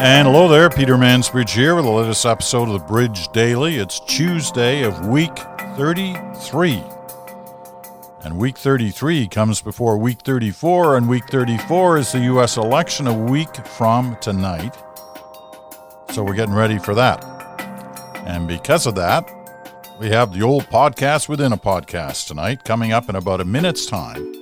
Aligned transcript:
And 0.00 0.26
hello 0.26 0.48
there, 0.48 0.70
Peter 0.70 0.94
Mansbridge 0.94 1.50
here 1.50 1.74
with 1.74 1.84
the 1.84 1.90
latest 1.90 2.24
episode 2.24 2.70
of 2.70 2.72
the 2.72 2.86
Bridge 2.86 3.28
Daily. 3.32 3.76
It's 3.76 4.00
Tuesday 4.00 4.82
of 4.82 5.08
week 5.08 5.36
33. 5.76 6.82
And 8.24 8.38
week 8.38 8.56
33 8.56 9.28
comes 9.28 9.60
before 9.60 9.98
week 9.98 10.22
34, 10.22 10.96
and 10.96 11.06
week 11.06 11.24
34 11.28 11.98
is 11.98 12.12
the 12.12 12.20
U.S. 12.20 12.56
election 12.56 13.08
a 13.08 13.12
week 13.12 13.54
from 13.66 14.16
tonight. 14.22 14.74
So 16.12 16.24
we're 16.24 16.32
getting 16.32 16.54
ready 16.54 16.78
for 16.78 16.94
that. 16.94 17.22
And 18.24 18.48
because 18.48 18.86
of 18.86 18.94
that, 18.94 19.30
we 20.00 20.08
have 20.08 20.32
the 20.32 20.40
old 20.40 20.64
podcast 20.70 21.28
within 21.28 21.52
a 21.52 21.58
podcast 21.58 22.26
tonight 22.26 22.64
coming 22.64 22.90
up 22.90 23.10
in 23.10 23.16
about 23.16 23.42
a 23.42 23.44
minute's 23.44 23.84
time. 23.84 24.32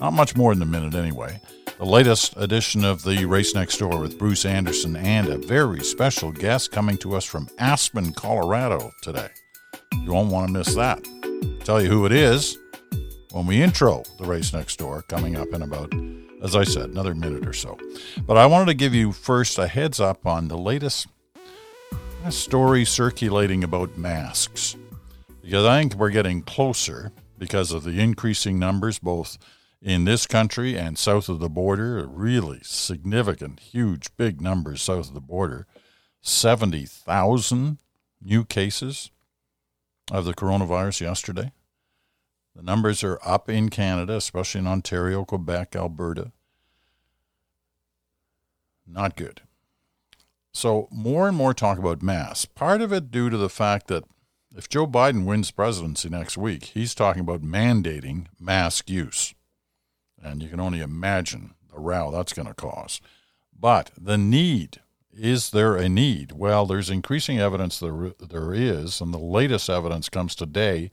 Not 0.00 0.12
much 0.12 0.36
more 0.36 0.54
than 0.54 0.62
a 0.64 0.70
minute, 0.70 0.94
anyway 0.94 1.40
the 1.78 1.86
latest 1.86 2.34
edition 2.36 2.84
of 2.84 3.04
the 3.04 3.24
Race 3.24 3.54
Next 3.54 3.78
Door 3.78 4.00
with 4.00 4.18
Bruce 4.18 4.44
Anderson 4.44 4.96
and 4.96 5.28
a 5.28 5.38
very 5.38 5.84
special 5.84 6.32
guest 6.32 6.72
coming 6.72 6.98
to 6.98 7.14
us 7.14 7.24
from 7.24 7.48
Aspen, 7.60 8.12
Colorado 8.14 8.90
today. 9.00 9.28
You 10.02 10.12
won't 10.12 10.32
want 10.32 10.48
to 10.48 10.52
miss 10.52 10.74
that. 10.74 10.98
I'll 11.22 11.64
tell 11.64 11.80
you 11.80 11.88
who 11.88 12.04
it 12.04 12.10
is 12.10 12.58
when 13.30 13.46
we 13.46 13.62
intro 13.62 14.02
the 14.18 14.24
Race 14.24 14.52
Next 14.52 14.76
Door 14.80 15.02
coming 15.02 15.36
up 15.36 15.46
in 15.52 15.62
about, 15.62 15.94
as 16.42 16.56
I 16.56 16.64
said, 16.64 16.90
another 16.90 17.14
minute 17.14 17.46
or 17.46 17.52
so. 17.52 17.78
But 18.26 18.36
I 18.36 18.46
wanted 18.46 18.66
to 18.66 18.74
give 18.74 18.92
you 18.92 19.12
first 19.12 19.56
a 19.56 19.68
heads 19.68 20.00
up 20.00 20.26
on 20.26 20.48
the 20.48 20.58
latest 20.58 21.06
uh, 22.24 22.30
story 22.30 22.84
circulating 22.84 23.62
about 23.62 23.96
masks 23.96 24.74
because 25.42 25.64
I 25.64 25.78
think 25.78 25.94
we're 25.94 26.10
getting 26.10 26.42
closer 26.42 27.12
because 27.38 27.70
of 27.70 27.84
the 27.84 28.00
increasing 28.00 28.58
numbers, 28.58 28.98
both 28.98 29.38
in 29.80 30.04
this 30.04 30.26
country 30.26 30.76
and 30.76 30.98
south 30.98 31.28
of 31.28 31.38
the 31.38 31.48
border, 31.48 32.06
really 32.06 32.60
significant, 32.62 33.60
huge, 33.60 34.08
big 34.16 34.40
numbers 34.40 34.82
south 34.82 35.08
of 35.08 35.14
the 35.14 35.20
border. 35.20 35.66
70,000 36.20 37.78
new 38.20 38.44
cases 38.44 39.10
of 40.10 40.24
the 40.24 40.34
coronavirus 40.34 41.00
yesterday. 41.02 41.52
The 42.56 42.62
numbers 42.62 43.04
are 43.04 43.20
up 43.24 43.48
in 43.48 43.68
Canada, 43.68 44.16
especially 44.16 44.60
in 44.60 44.66
Ontario, 44.66 45.24
Quebec, 45.24 45.76
Alberta. 45.76 46.32
Not 48.84 49.16
good. 49.16 49.42
So, 50.52 50.88
more 50.90 51.28
and 51.28 51.36
more 51.36 51.54
talk 51.54 51.78
about 51.78 52.02
masks. 52.02 52.46
Part 52.46 52.80
of 52.80 52.92
it 52.92 53.12
due 53.12 53.30
to 53.30 53.36
the 53.36 53.50
fact 53.50 53.86
that 53.88 54.04
if 54.56 54.68
Joe 54.68 54.88
Biden 54.88 55.24
wins 55.24 55.52
presidency 55.52 56.08
next 56.08 56.36
week, 56.36 56.64
he's 56.64 56.94
talking 56.94 57.20
about 57.20 57.42
mandating 57.42 58.26
mask 58.40 58.90
use. 58.90 59.34
And 60.22 60.42
you 60.42 60.48
can 60.48 60.60
only 60.60 60.80
imagine 60.80 61.54
the 61.72 61.78
row 61.78 62.10
that's 62.10 62.32
going 62.32 62.48
to 62.48 62.54
cause. 62.54 63.00
But 63.58 63.90
the 63.96 64.18
need 64.18 64.80
is 65.12 65.50
there 65.50 65.76
a 65.76 65.88
need? 65.88 66.32
Well, 66.32 66.64
there's 66.66 66.90
increasing 66.90 67.38
evidence 67.38 67.80
there, 67.80 68.12
there 68.20 68.54
is, 68.54 69.00
and 69.00 69.12
the 69.12 69.18
latest 69.18 69.68
evidence 69.68 70.08
comes 70.08 70.34
today 70.34 70.90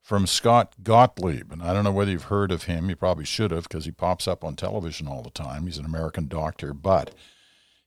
from 0.00 0.26
Scott 0.26 0.74
Gottlieb. 0.82 1.52
And 1.52 1.62
I 1.62 1.72
don't 1.72 1.84
know 1.84 1.92
whether 1.92 2.10
you've 2.10 2.24
heard 2.24 2.50
of 2.50 2.64
him. 2.64 2.90
You 2.90 2.96
probably 2.96 3.24
should 3.24 3.52
have 3.52 3.64
because 3.64 3.84
he 3.84 3.92
pops 3.92 4.26
up 4.26 4.42
on 4.42 4.56
television 4.56 5.06
all 5.06 5.22
the 5.22 5.30
time. 5.30 5.66
He's 5.66 5.78
an 5.78 5.84
American 5.84 6.26
doctor, 6.26 6.74
but 6.74 7.14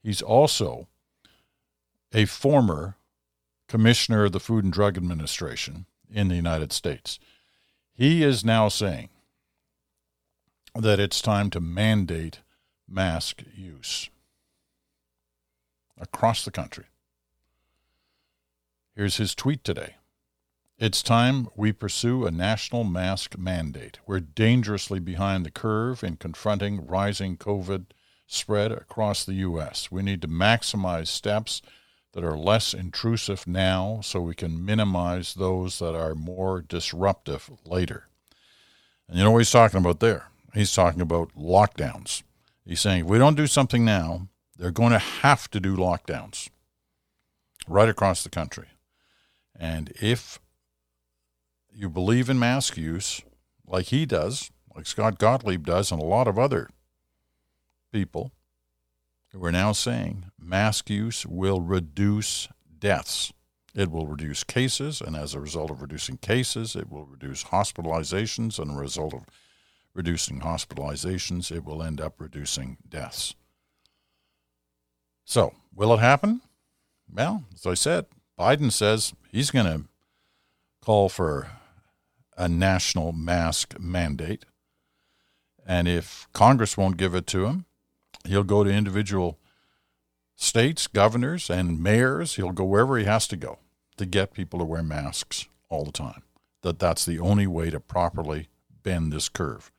he's 0.01 0.21
also 0.21 0.87
a 2.13 2.25
former 2.25 2.95
commissioner 3.67 4.25
of 4.25 4.31
the 4.31 4.39
Food 4.39 4.63
and 4.63 4.71
Drug 4.71 4.95
Administration 4.95 5.85
in 6.09 6.29
the 6.29 6.35
United 6.35 6.71
States. 6.71 7.19
He 7.93 8.23
is 8.23 8.45
now 8.45 8.69
saying 8.69 9.09
that 10.75 10.99
it's 10.99 11.21
time 11.21 11.49
to 11.51 11.61
mandate 11.61 12.39
mask 12.87 13.43
use 13.55 14.09
across 15.99 16.43
the 16.43 16.51
country. 16.51 16.85
Here's 18.95 19.17
his 19.17 19.33
tweet 19.33 19.63
today. 19.63 19.95
It's 20.77 21.01
time 21.01 21.47
we 21.55 21.71
pursue 21.71 22.25
a 22.25 22.31
national 22.31 22.83
mask 22.83 23.37
mandate. 23.37 23.99
We're 24.05 24.19
dangerously 24.19 24.99
behind 24.99 25.45
the 25.45 25.51
curve 25.51 26.03
in 26.03 26.17
confronting 26.17 26.85
rising 26.85 27.37
COVID 27.37 27.85
spread 28.27 28.73
across 28.73 29.23
the 29.23 29.35
U.S. 29.35 29.89
We 29.89 30.01
need 30.01 30.21
to 30.23 30.27
maximize 30.27 31.07
steps 31.07 31.61
that 32.11 32.25
are 32.25 32.37
less 32.37 32.73
intrusive 32.73 33.47
now 33.47 33.99
so 34.03 34.19
we 34.19 34.35
can 34.35 34.65
minimize 34.65 35.33
those 35.33 35.79
that 35.79 35.95
are 35.95 36.15
more 36.15 36.61
disruptive 36.61 37.49
later. 37.65 38.07
And 39.07 39.17
you 39.17 39.23
know 39.23 39.31
what 39.31 39.39
he's 39.39 39.51
talking 39.51 39.79
about 39.79 40.01
there? 40.01 40.27
He's 40.55 40.73
talking 40.73 41.01
about 41.01 41.29
lockdowns. 41.35 42.23
He's 42.65 42.81
saying 42.81 43.05
if 43.05 43.09
we 43.09 43.17
don't 43.17 43.35
do 43.35 43.47
something 43.47 43.85
now, 43.85 44.27
they're 44.57 44.71
going 44.71 44.91
to 44.91 44.99
have 44.99 45.49
to 45.51 45.59
do 45.59 45.75
lockdowns 45.75 46.49
right 47.67 47.89
across 47.89 48.23
the 48.23 48.29
country. 48.29 48.67
And 49.57 49.91
if 50.01 50.39
you 51.71 51.89
believe 51.89 52.29
in 52.29 52.39
mask 52.39 52.77
use, 52.77 53.21
like 53.67 53.87
he 53.87 54.05
does, 54.05 54.51
like 54.75 54.87
Scott 54.87 55.19
Gottlieb 55.19 55.65
does, 55.65 55.91
and 55.91 56.01
a 56.01 56.05
lot 56.05 56.27
of 56.27 56.39
other 56.39 56.69
people, 57.91 58.31
we're 59.33 59.51
now 59.51 59.73
saying 59.73 60.31
mask 60.39 60.89
use 60.89 61.25
will 61.25 61.59
reduce 61.59 62.47
deaths. 62.79 63.33
It 63.73 63.91
will 63.91 64.07
reduce 64.07 64.45
cases, 64.45 65.01
and 65.01 65.17
as 65.17 65.33
a 65.33 65.39
result 65.41 65.69
of 65.69 65.81
reducing 65.81 66.17
cases, 66.17 66.75
it 66.77 66.89
will 66.89 67.05
reduce 67.05 67.45
hospitalizations, 67.45 68.57
and 68.57 68.71
a 68.71 68.75
result 68.75 69.13
of 69.13 69.25
reducing 69.95 70.41
hospitalizations, 70.41 71.51
it 71.51 71.63
will 71.63 71.81
end 71.81 71.99
up 71.99 72.19
reducing 72.19 72.77
deaths. 72.87 73.33
So, 75.23 75.53
will 75.73 75.93
it 75.93 75.99
happen? 75.99 76.41
Well, 77.11 77.45
as 77.55 77.65
I 77.65 77.73
said, 77.73 78.05
Biden 78.37 78.71
says 78.71 79.13
he's 79.31 79.49
going 79.49 79.65
to 79.65 79.87
call 80.81 81.09
for 81.09 81.49
a 82.37 82.49
national 82.49 83.13
mask 83.13 83.79
mandate. 83.79 84.45
And 85.65 85.87
if 85.87 86.27
Congress 86.33 86.77
won't 86.77 86.97
give 86.97 87.15
it 87.15 87.25
to 87.27 87.45
him, 87.45 87.65
he'll 88.25 88.43
go 88.43 88.63
to 88.63 88.69
individual 88.69 89.39
states, 90.35 90.85
governors, 90.85 91.49
and 91.49 91.81
mayors. 91.81 92.35
He'll 92.35 92.51
go 92.51 92.65
wherever 92.65 92.97
he 92.97 93.05
has 93.05 93.27
to 93.29 93.37
go 93.37 93.59
to 93.97 94.05
get 94.05 94.33
people 94.33 94.59
to 94.59 94.65
wear 94.65 94.83
masks 94.83 95.47
all 95.69 95.85
the 95.85 95.91
time. 95.91 96.21
That 96.61 96.77
that's 96.77 97.05
the 97.05 97.19
only 97.19 97.47
way 97.47 97.69
to 97.69 97.79
properly 97.79 98.49
bend 98.83 99.11
this 99.11 99.29
curve 99.29 99.71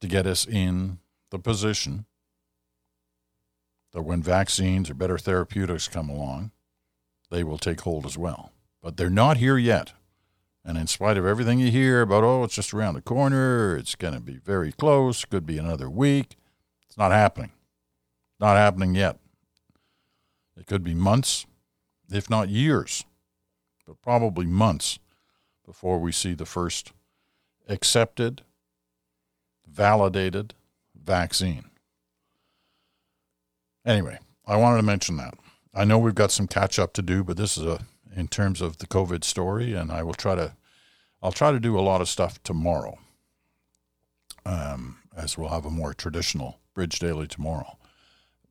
to 0.00 0.08
get 0.08 0.26
us 0.26 0.46
in 0.46 0.98
the 1.30 1.38
position 1.38 2.06
that 3.92 4.02
when 4.02 4.22
vaccines 4.22 4.90
or 4.90 4.94
better 4.94 5.18
therapeutics 5.18 5.88
come 5.88 6.08
along, 6.08 6.50
they 7.30 7.42
will 7.42 7.58
take 7.58 7.80
hold 7.80 8.04
as 8.04 8.18
well. 8.18 8.52
But 8.82 8.96
they're 8.96 9.10
not 9.10 9.38
here 9.38 9.58
yet. 9.58 9.92
And 10.64 10.76
in 10.76 10.86
spite 10.86 11.16
of 11.16 11.24
everything 11.24 11.60
you 11.60 11.70
hear 11.70 12.02
about, 12.02 12.24
oh, 12.24 12.44
it's 12.44 12.54
just 12.54 12.74
around 12.74 12.94
the 12.94 13.00
corner, 13.00 13.76
it's 13.76 13.94
going 13.94 14.14
to 14.14 14.20
be 14.20 14.36
very 14.36 14.72
close, 14.72 15.24
could 15.24 15.46
be 15.46 15.58
another 15.58 15.88
week, 15.88 16.36
it's 16.86 16.98
not 16.98 17.12
happening. 17.12 17.52
Not 18.38 18.56
happening 18.56 18.94
yet. 18.94 19.18
It 20.56 20.66
could 20.66 20.84
be 20.84 20.94
months, 20.94 21.46
if 22.10 22.28
not 22.28 22.48
years, 22.48 23.04
but 23.86 24.02
probably 24.02 24.46
months 24.46 24.98
before 25.64 25.98
we 25.98 26.12
see 26.12 26.34
the 26.34 26.46
first 26.46 26.92
accepted 27.68 28.42
validated 29.76 30.54
vaccine. 30.94 31.64
Anyway, 33.84 34.18
I 34.46 34.56
wanted 34.56 34.78
to 34.78 34.82
mention 34.82 35.18
that. 35.18 35.34
I 35.74 35.84
know 35.84 35.98
we've 35.98 36.14
got 36.14 36.32
some 36.32 36.48
catch 36.48 36.78
up 36.78 36.94
to 36.94 37.02
do, 37.02 37.22
but 37.22 37.36
this 37.36 37.58
is 37.58 37.64
a 37.64 37.80
in 38.16 38.28
terms 38.28 38.62
of 38.62 38.78
the 38.78 38.86
COVID 38.86 39.22
story, 39.22 39.74
and 39.74 39.92
I 39.92 40.02
will 40.02 40.14
try 40.14 40.34
to 40.34 40.54
I'll 41.22 41.32
try 41.32 41.52
to 41.52 41.60
do 41.60 41.78
a 41.78 41.80
lot 41.80 42.00
of 42.00 42.08
stuff 42.08 42.42
tomorrow. 42.42 42.98
Um, 44.46 44.98
as 45.14 45.36
we'll 45.36 45.50
have 45.50 45.66
a 45.66 45.70
more 45.70 45.92
traditional 45.92 46.60
Bridge 46.72 46.98
Daily 46.98 47.26
tomorrow. 47.26 47.76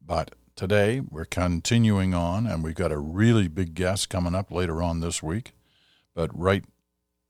But 0.06 0.36
today 0.56 1.00
we're 1.00 1.25
continuing 1.25 2.13
on, 2.13 2.45
and 2.45 2.63
we've 2.63 2.75
got 2.75 2.92
a 2.92 2.98
really 2.98 3.48
big 3.48 3.74
guest 3.74 4.10
coming 4.10 4.36
up 4.36 4.51
later 4.51 4.83
on 4.83 5.00
this 5.00 5.24
week. 5.24 5.54
But 6.13 6.38
right 6.38 6.66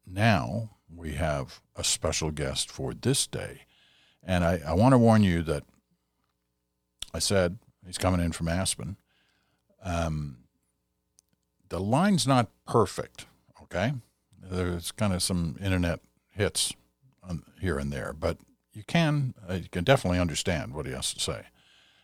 now, 0.06 0.72
we 0.94 1.14
have 1.14 1.62
a 1.76 1.84
special 1.84 2.32
guest 2.32 2.72
for 2.72 2.94
this 2.94 3.28
day. 3.28 3.65
And 4.26 4.44
I, 4.44 4.60
I 4.66 4.74
want 4.74 4.94
to 4.94 4.98
warn 4.98 5.24
you 5.24 5.44
that 5.44 5.64
I 7.14 7.20
said 7.20 7.60
he's 7.86 7.98
coming 7.98 8.20
in 8.20 8.32
from 8.32 8.48
Aspen. 8.48 8.98
Um, 9.84 10.38
the 11.70 11.80
line's 11.80 12.26
not 12.26 12.50
perfect, 12.68 13.28
okay? 13.62 13.94
There's 14.42 14.92
kind 14.92 15.14
of 15.14 15.22
some 15.22 15.58
internet 15.62 16.00
hits 16.30 16.74
on, 17.24 17.44
here 17.62 17.78
and 17.78 17.92
there, 17.92 18.14
but 18.14 18.38
you 18.74 18.84
can 18.84 19.34
uh, 19.50 19.54
you 19.54 19.70
can 19.70 19.84
definitely 19.84 20.20
understand 20.20 20.74
what 20.74 20.86
he 20.86 20.92
has 20.92 21.14
to 21.14 21.20
say. 21.20 21.44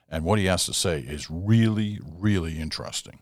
And 0.08 0.24
what 0.24 0.40
he 0.40 0.46
has 0.46 0.66
to 0.66 0.74
say 0.74 1.00
is 1.00 1.30
really, 1.30 2.00
really 2.04 2.60
interesting 2.60 3.20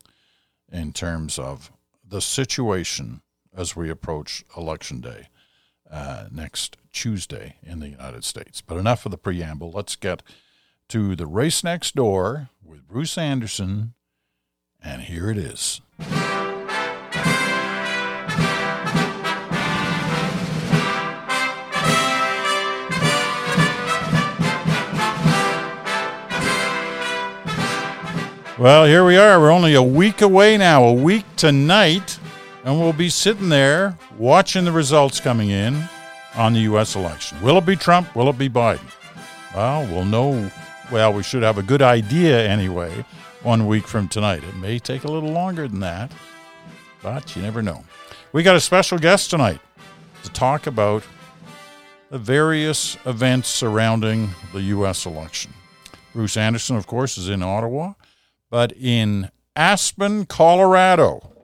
in 0.72 0.92
terms 0.92 1.38
of 1.38 1.72
the 2.08 2.22
situation 2.22 3.22
as 3.56 3.76
we 3.76 3.90
approach 3.90 4.44
election 4.58 5.00
day 5.00 5.30
uh, 5.92 6.26
next 6.32 6.78
Tuesday 6.92 7.56
in 7.64 7.80
the 7.80 7.90
United 7.90 8.24
States. 8.24 8.62
But 8.62 8.78
enough 8.78 9.06
of 9.06 9.12
the 9.12 9.18
preamble. 9.18 9.72
Let's 9.72 9.96
get 9.96 10.22
to 10.90 11.16
The 11.16 11.28
Race 11.28 11.64
Next 11.64 11.96
Door 11.96 12.50
with 12.64 12.88
Bruce 12.88 13.18
Anderson, 13.18 13.94
and 14.84 15.04
here 15.04 15.30
it 15.30 15.38
is. 15.38 15.82
Well, 28.60 28.84
here 28.84 29.06
we 29.06 29.16
are. 29.16 29.40
We're 29.40 29.52
only 29.52 29.74
a 29.74 29.82
week 29.82 30.22
away 30.22 30.58
now, 30.58 30.84
a 30.84 30.92
week 30.92 31.24
tonight, 31.38 32.19
and 32.70 32.80
we'll 32.80 32.94
be 32.94 33.10
sitting 33.10 33.50
there 33.50 33.98
watching 34.20 34.64
the 34.64 34.72
results 34.72 35.20
coming 35.20 35.50
in 35.50 35.84
on 36.36 36.54
the 36.54 36.60
U.S. 36.60 36.96
election. 36.96 37.42
Will 37.42 37.58
it 37.58 37.66
be 37.66 37.76
Trump? 37.76 38.16
Will 38.16 38.30
it 38.30 38.38
be 38.38 38.48
Biden? 38.48 38.86
Well, 39.56 39.88
we'll 39.88 40.06
know. 40.06 40.52
Well, 40.92 41.12
we 41.12 41.24
should 41.24 41.42
have 41.42 41.58
a 41.58 41.64
good 41.64 41.82
idea 41.82 42.48
anyway 42.48 43.04
one 43.42 43.66
week 43.66 43.88
from 43.88 44.08
tonight. 44.08 44.44
It 44.44 44.56
may 44.58 44.78
take 44.78 45.04
a 45.04 45.12
little 45.12 45.32
longer 45.32 45.68
than 45.68 45.80
that, 45.80 46.12
but 47.02 47.36
you 47.36 47.42
never 47.42 47.64
know. 47.64 47.84
We 48.34 48.44
got 48.44 48.56
a 48.56 48.60
special 48.62 49.00
guest 49.00 49.32
tonight 49.32 49.62
to 50.22 50.30
talk 50.30 50.68
about 50.68 51.02
the 52.12 52.20
various 52.20 52.98
events 53.08 53.50
surrounding 53.50 54.30
the 54.54 54.62
U.S. 54.62 55.08
election. 55.08 55.56
Bruce 56.14 56.38
Anderson, 56.38 56.76
of 56.76 56.86
course, 56.86 57.18
is 57.18 57.30
in 57.30 57.42
Ottawa 57.42 57.94
but 58.50 58.72
in 58.74 59.30
Aspen, 59.56 60.26
Colorado, 60.26 61.39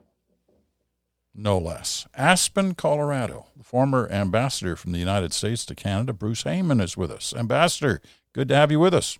no 1.36 1.58
less. 1.58 2.06
Aspen, 2.14 2.74
Colorado. 2.74 3.46
The 3.56 3.64
former 3.64 4.08
ambassador 4.10 4.76
from 4.76 4.92
the 4.92 4.98
United 4.98 5.32
States 5.32 5.64
to 5.66 5.74
Canada, 5.74 6.12
Bruce 6.12 6.44
Heyman, 6.44 6.82
is 6.82 6.96
with 6.96 7.10
us. 7.10 7.34
Ambassador, 7.36 8.00
good 8.32 8.48
to 8.48 8.56
have 8.56 8.70
you 8.70 8.80
with 8.80 8.94
us. 8.94 9.18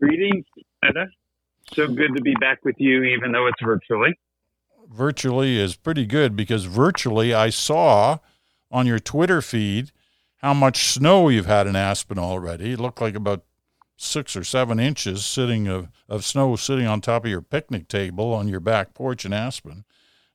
Greetings, 0.00 0.44
Canada. 0.82 1.10
So 1.72 1.88
good 1.88 2.14
to 2.14 2.22
be 2.22 2.34
back 2.40 2.64
with 2.64 2.76
you, 2.78 3.02
even 3.02 3.32
though 3.32 3.46
it's 3.46 3.60
virtually. 3.62 4.18
Virtually 4.88 5.58
is 5.58 5.74
pretty 5.74 6.06
good 6.06 6.36
because 6.36 6.64
virtually 6.66 7.34
I 7.34 7.50
saw 7.50 8.18
on 8.70 8.86
your 8.86 9.00
Twitter 9.00 9.42
feed 9.42 9.90
how 10.36 10.54
much 10.54 10.92
snow 10.92 11.28
you've 11.28 11.46
had 11.46 11.66
in 11.66 11.74
Aspen 11.74 12.18
already. 12.18 12.72
It 12.72 12.80
looked 12.80 13.00
like 13.00 13.16
about 13.16 13.44
six 13.96 14.36
or 14.36 14.44
seven 14.44 14.78
inches 14.78 15.24
sitting 15.24 15.66
of, 15.66 15.88
of 16.08 16.24
snow 16.24 16.54
sitting 16.54 16.86
on 16.86 17.00
top 17.00 17.24
of 17.24 17.30
your 17.30 17.42
picnic 17.42 17.88
table 17.88 18.32
on 18.32 18.46
your 18.46 18.60
back 18.60 18.94
porch 18.94 19.24
in 19.24 19.32
Aspen. 19.32 19.84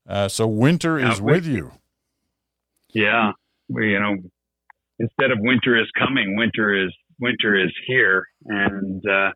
Uh, 0.08 0.28
so 0.28 0.48
winter 0.48 1.00
is 1.00 1.22
with 1.22 1.46
you. 1.46 1.72
Yeah, 2.94 3.32
we, 3.70 3.92
you 3.92 4.00
know, 4.00 4.18
instead 5.00 5.32
of 5.32 5.38
winter 5.40 5.80
is 5.80 5.88
coming, 5.98 6.36
winter 6.36 6.86
is 6.86 6.94
winter 7.20 7.56
is 7.56 7.72
here, 7.88 8.26
and 8.46 9.02
uh, 9.08 9.32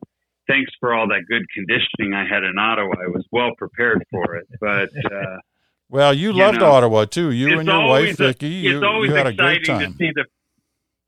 thanks 0.48 0.72
for 0.80 0.94
all 0.94 1.08
that 1.08 1.24
good 1.30 1.44
conditioning 1.54 2.14
I 2.14 2.28
had 2.28 2.44
in 2.44 2.58
Ottawa. 2.58 2.94
I 2.94 3.10
was 3.10 3.26
well 3.32 3.52
prepared 3.58 4.04
for 4.12 4.36
it, 4.36 4.48
but. 4.60 4.90
Uh, 5.06 5.38
well, 5.90 6.14
you, 6.14 6.32
you 6.32 6.34
loved 6.34 6.60
know, 6.60 6.72
Ottawa 6.72 7.06
too. 7.06 7.32
You 7.32 7.60
and 7.60 7.68
your 7.68 7.88
wife, 7.88 8.18
Vicki. 8.18 8.48
You, 8.48 8.80
you 9.04 9.14
had 9.14 9.28
a 9.28 9.34
great 9.34 9.66
time. 9.66 9.94
To 9.94 9.98
see 9.98 10.12
the, 10.14 10.26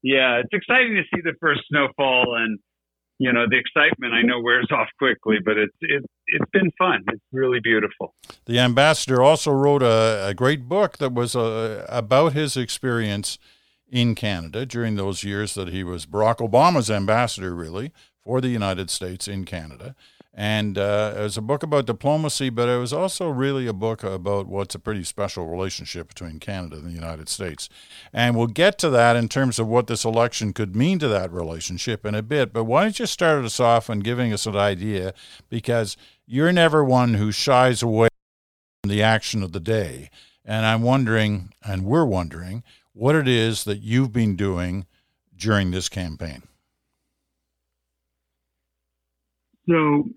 yeah, 0.03 0.39
it's 0.39 0.53
exciting 0.53 0.95
to 0.95 1.03
see 1.13 1.21
the 1.21 1.33
first 1.41 1.61
snowfall 1.67 2.37
and 2.37 2.59
you 3.19 3.31
know 3.33 3.45
the 3.49 3.57
excitement 3.57 4.13
I 4.13 4.21
know 4.21 4.39
wears 4.41 4.67
off 4.71 4.87
quickly, 4.97 5.37
but 5.43 5.57
it's 5.57 5.75
it, 5.81 6.03
it's 6.27 6.51
been 6.51 6.71
fun. 6.77 7.03
It's 7.07 7.23
really 7.31 7.59
beautiful. 7.59 8.15
The 8.45 8.59
ambassador 8.59 9.21
also 9.21 9.51
wrote 9.51 9.83
a, 9.83 10.27
a 10.27 10.33
great 10.33 10.67
book 10.67 10.97
that 10.97 11.13
was 11.13 11.35
uh, 11.35 11.85
about 11.89 12.33
his 12.33 12.57
experience 12.57 13.37
in 13.89 14.15
Canada 14.15 14.65
during 14.65 14.95
those 14.95 15.23
years 15.23 15.53
that 15.53 15.69
he 15.69 15.83
was 15.83 16.05
Barack 16.05 16.37
Obama's 16.37 16.91
ambassador, 16.91 17.55
really 17.55 17.91
for 18.23 18.41
the 18.41 18.49
United 18.49 18.89
States 18.89 19.27
in 19.27 19.45
Canada. 19.45 19.95
And 20.39 20.77
uh, 20.77 21.15
it 21.17 21.21
was 21.21 21.35
a 21.35 21.41
book 21.41 21.63
about 21.63 21.87
diplomacy, 21.87 22.51
but 22.51 22.69
it 22.69 22.77
was 22.77 22.93
also 22.93 23.27
really 23.27 23.65
a 23.65 23.73
book 23.73 24.03
about 24.03 24.45
what's 24.45 24.75
a 24.75 24.79
pretty 24.79 25.03
special 25.03 25.47
relationship 25.47 26.09
between 26.09 26.39
Canada 26.39 26.75
and 26.75 26.85
the 26.85 26.91
United 26.91 27.27
States. 27.27 27.69
And 28.13 28.37
we'll 28.37 28.45
get 28.45 28.77
to 28.79 28.91
that 28.91 29.15
in 29.15 29.29
terms 29.29 29.57
of 29.57 29.67
what 29.67 29.87
this 29.87 30.05
election 30.05 30.53
could 30.53 30.75
mean 30.75 30.99
to 30.99 31.07
that 31.07 31.31
relationship 31.31 32.05
in 32.05 32.13
a 32.13 32.21
bit. 32.21 32.53
But 32.53 32.65
why 32.65 32.83
don't 32.83 32.99
you 32.99 33.07
start 33.07 33.43
us 33.45 33.59
off 33.59 33.89
on 33.89 34.01
giving 34.01 34.31
us 34.31 34.45
an 34.45 34.55
idea? 34.55 35.15
Because 35.49 35.97
you're 36.27 36.53
never 36.53 36.83
one 36.83 37.15
who 37.15 37.31
shies 37.31 37.81
away 37.81 38.09
from 38.83 38.91
the 38.91 39.01
action 39.01 39.41
of 39.41 39.53
the 39.53 39.59
day. 39.59 40.11
And 40.45 40.67
I'm 40.67 40.83
wondering, 40.83 41.51
and 41.65 41.83
we're 41.83 42.05
wondering, 42.05 42.63
what 42.93 43.15
it 43.15 43.27
is 43.27 43.63
that 43.63 43.79
you've 43.81 44.13
been 44.13 44.35
doing 44.35 44.85
during 45.35 45.71
this 45.71 45.89
campaign. 45.89 46.43
So 49.67 50.09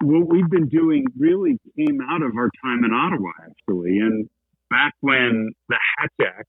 what 0.00 0.28
we've 0.28 0.50
been 0.50 0.68
doing 0.68 1.04
really 1.18 1.58
came 1.76 1.98
out 2.10 2.22
of 2.22 2.32
our 2.36 2.50
time 2.62 2.84
in 2.84 2.92
Ottawa, 2.92 3.30
actually. 3.44 3.98
And 3.98 4.28
back 4.70 4.94
when 5.00 5.50
the 5.68 5.78
Hatch 5.96 6.12
Act, 6.20 6.48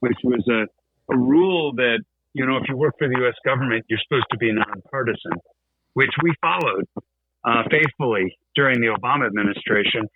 which 0.00 0.18
was 0.22 0.44
a, 0.48 0.66
a 1.12 1.16
rule 1.16 1.72
that, 1.76 2.00
you 2.34 2.44
know, 2.44 2.56
if 2.56 2.64
you 2.68 2.76
work 2.76 2.94
for 2.98 3.08
the 3.08 3.16
U.S. 3.20 3.34
government, 3.44 3.84
you're 3.88 4.00
supposed 4.06 4.26
to 4.32 4.38
be 4.38 4.52
nonpartisan, 4.52 5.32
which 5.94 6.10
we 6.22 6.34
followed 6.40 6.84
uh, 7.44 7.62
faithfully 7.70 8.36
during 8.54 8.80
the 8.80 8.88
Obama 8.88 9.26
administration, 9.26 10.08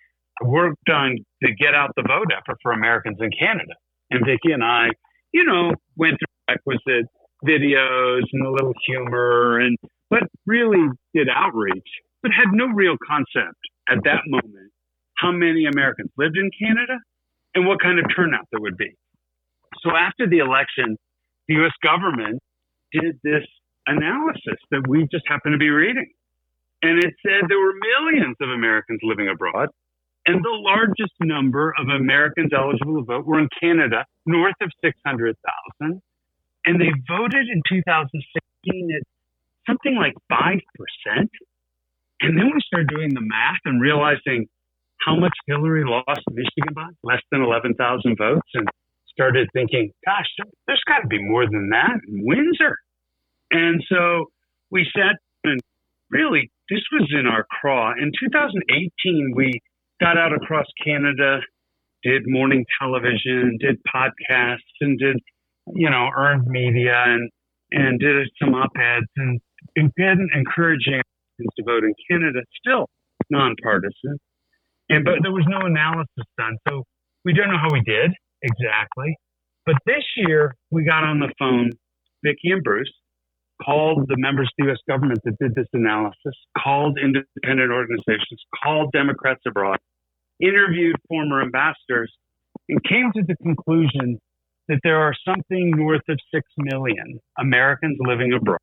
worked 0.43 0.89
on 0.89 1.17
to 1.43 1.49
get 1.55 1.73
out 1.73 1.91
the 1.95 2.03
vote 2.03 2.27
effort 2.35 2.57
for 2.61 2.71
Americans 2.71 3.17
in 3.19 3.29
Canada. 3.39 3.73
And 4.11 4.25
Vicki 4.25 4.51
and 4.53 4.63
I, 4.63 4.87
you 5.31 5.43
know, 5.43 5.71
went 5.95 6.17
through 6.19 6.55
requisite 6.55 7.07
videos 7.45 8.23
and 8.33 8.45
a 8.45 8.51
little 8.51 8.73
humor 8.85 9.59
and 9.59 9.77
but 10.09 10.23
really 10.45 10.89
did 11.13 11.27
outreach 11.33 11.87
but 12.21 12.31
had 12.31 12.51
no 12.51 12.67
real 12.67 12.95
concept 13.07 13.59
at 13.89 14.03
that 14.03 14.21
moment 14.27 14.71
how 15.17 15.31
many 15.31 15.65
Americans 15.65 16.09
lived 16.17 16.37
in 16.37 16.49
Canada 16.57 16.97
and 17.55 17.67
what 17.67 17.81
kind 17.81 17.99
of 17.99 18.05
turnout 18.15 18.45
there 18.51 18.61
would 18.61 18.77
be. 18.77 18.95
So 19.83 19.91
after 19.95 20.27
the 20.27 20.39
election, 20.39 20.97
the 21.47 21.55
US 21.65 21.73
government 21.83 22.39
did 22.91 23.19
this 23.23 23.45
analysis 23.85 24.59
that 24.71 24.87
we 24.87 25.07
just 25.11 25.25
happened 25.27 25.53
to 25.53 25.57
be 25.57 25.69
reading. 25.69 26.09
And 26.81 26.97
it 26.99 27.13
said 27.25 27.49
there 27.49 27.59
were 27.59 27.73
millions 27.75 28.37
of 28.39 28.49
Americans 28.49 28.99
living 29.03 29.27
abroad, 29.27 29.69
and 30.25 30.43
the 30.43 30.53
largest 30.53 31.13
number 31.19 31.73
of 31.77 31.87
Americans 31.89 32.51
eligible 32.55 33.01
to 33.01 33.03
vote 33.03 33.25
were 33.25 33.39
in 33.39 33.49
Canada, 33.59 34.05
north 34.25 34.55
of 34.61 34.71
600,000. 34.83 36.01
And 36.65 36.79
they 36.79 36.91
voted 37.07 37.47
in 37.51 37.61
2016 37.67 38.89
at 38.95 39.03
something 39.67 39.95
like 39.95 40.13
5%. 40.31 40.59
And 42.21 42.37
then 42.37 42.47
we 42.53 42.59
started 42.65 42.89
doing 42.89 43.13
the 43.13 43.21
math 43.21 43.61
and 43.65 43.81
realizing 43.81 44.47
how 45.05 45.15
much 45.15 45.33
Hillary 45.47 45.83
lost 45.85 46.21
Michigan 46.31 46.73
by, 46.75 46.87
less 47.03 47.21
than 47.31 47.41
11,000 47.41 48.17
votes, 48.17 48.49
and 48.53 48.67
started 49.07 49.47
thinking, 49.53 49.91
gosh, 50.05 50.27
there's 50.67 50.83
got 50.87 50.99
to 50.99 51.07
be 51.07 51.21
more 51.21 51.45
than 51.45 51.69
that 51.71 51.99
in 52.07 52.25
Windsor. 52.25 52.77
And 53.51 53.83
so 53.89 54.25
we 54.71 54.85
sat 54.95 55.15
and 55.43 55.59
really, 56.09 56.51
this 56.69 56.81
was 56.91 57.09
in 57.17 57.25
our 57.25 57.45
craw. 57.49 57.91
In 57.93 58.11
2018, 58.19 59.33
we 59.35 59.61
got 59.99 60.17
out 60.17 60.33
across 60.33 60.65
Canada, 60.83 61.39
did 62.03 62.23
morning 62.25 62.65
television, 62.79 63.57
did 63.59 63.77
podcasts, 63.93 64.57
and 64.81 64.97
did, 64.97 65.17
you 65.75 65.89
know, 65.89 66.09
earned 66.15 66.47
media 66.47 67.03
and, 67.05 67.29
and 67.71 67.99
did 67.99 68.27
some 68.41 68.53
op 68.53 68.71
eds 68.75 69.07
and, 69.17 69.39
been 69.95 70.29
encouraging 71.39 71.47
to 71.57 71.63
vote 71.63 71.83
in 71.83 71.93
Canada, 72.09 72.39
still 72.59 72.87
nonpartisan. 73.29 74.17
And 74.89 75.05
but 75.05 75.15
there 75.21 75.31
was 75.31 75.45
no 75.47 75.65
analysis 75.65 76.25
done, 76.37 76.57
so 76.67 76.83
we 77.25 77.33
don't 77.33 77.49
know 77.49 77.59
how 77.59 77.69
we 77.71 77.81
did 77.81 78.11
exactly. 78.41 79.15
But 79.65 79.75
this 79.85 80.03
year 80.15 80.55
we 80.71 80.83
got 80.83 81.03
on 81.03 81.19
the 81.19 81.31
phone, 81.37 81.71
Vicki 82.23 82.51
and 82.51 82.63
Bruce, 82.63 82.91
called 83.63 84.07
the 84.07 84.17
members 84.17 84.47
of 84.47 84.53
the 84.57 84.65
U.S. 84.71 84.79
government 84.87 85.19
that 85.25 85.37
did 85.39 85.53
this 85.53 85.67
analysis, 85.73 86.33
called 86.57 86.97
independent 86.97 87.71
organizations, 87.71 88.41
called 88.63 88.91
Democrats 88.93 89.41
abroad, 89.45 89.77
interviewed 90.41 90.95
former 91.07 91.41
ambassadors, 91.41 92.11
and 92.67 92.83
came 92.83 93.11
to 93.15 93.21
the 93.27 93.35
conclusion 93.43 94.17
that 94.69 94.79
there 94.83 94.99
are 94.99 95.13
something 95.25 95.71
north 95.75 96.01
of 96.09 96.17
6 96.33 96.47
million 96.57 97.19
Americans 97.37 97.97
living 97.99 98.33
abroad 98.33 98.59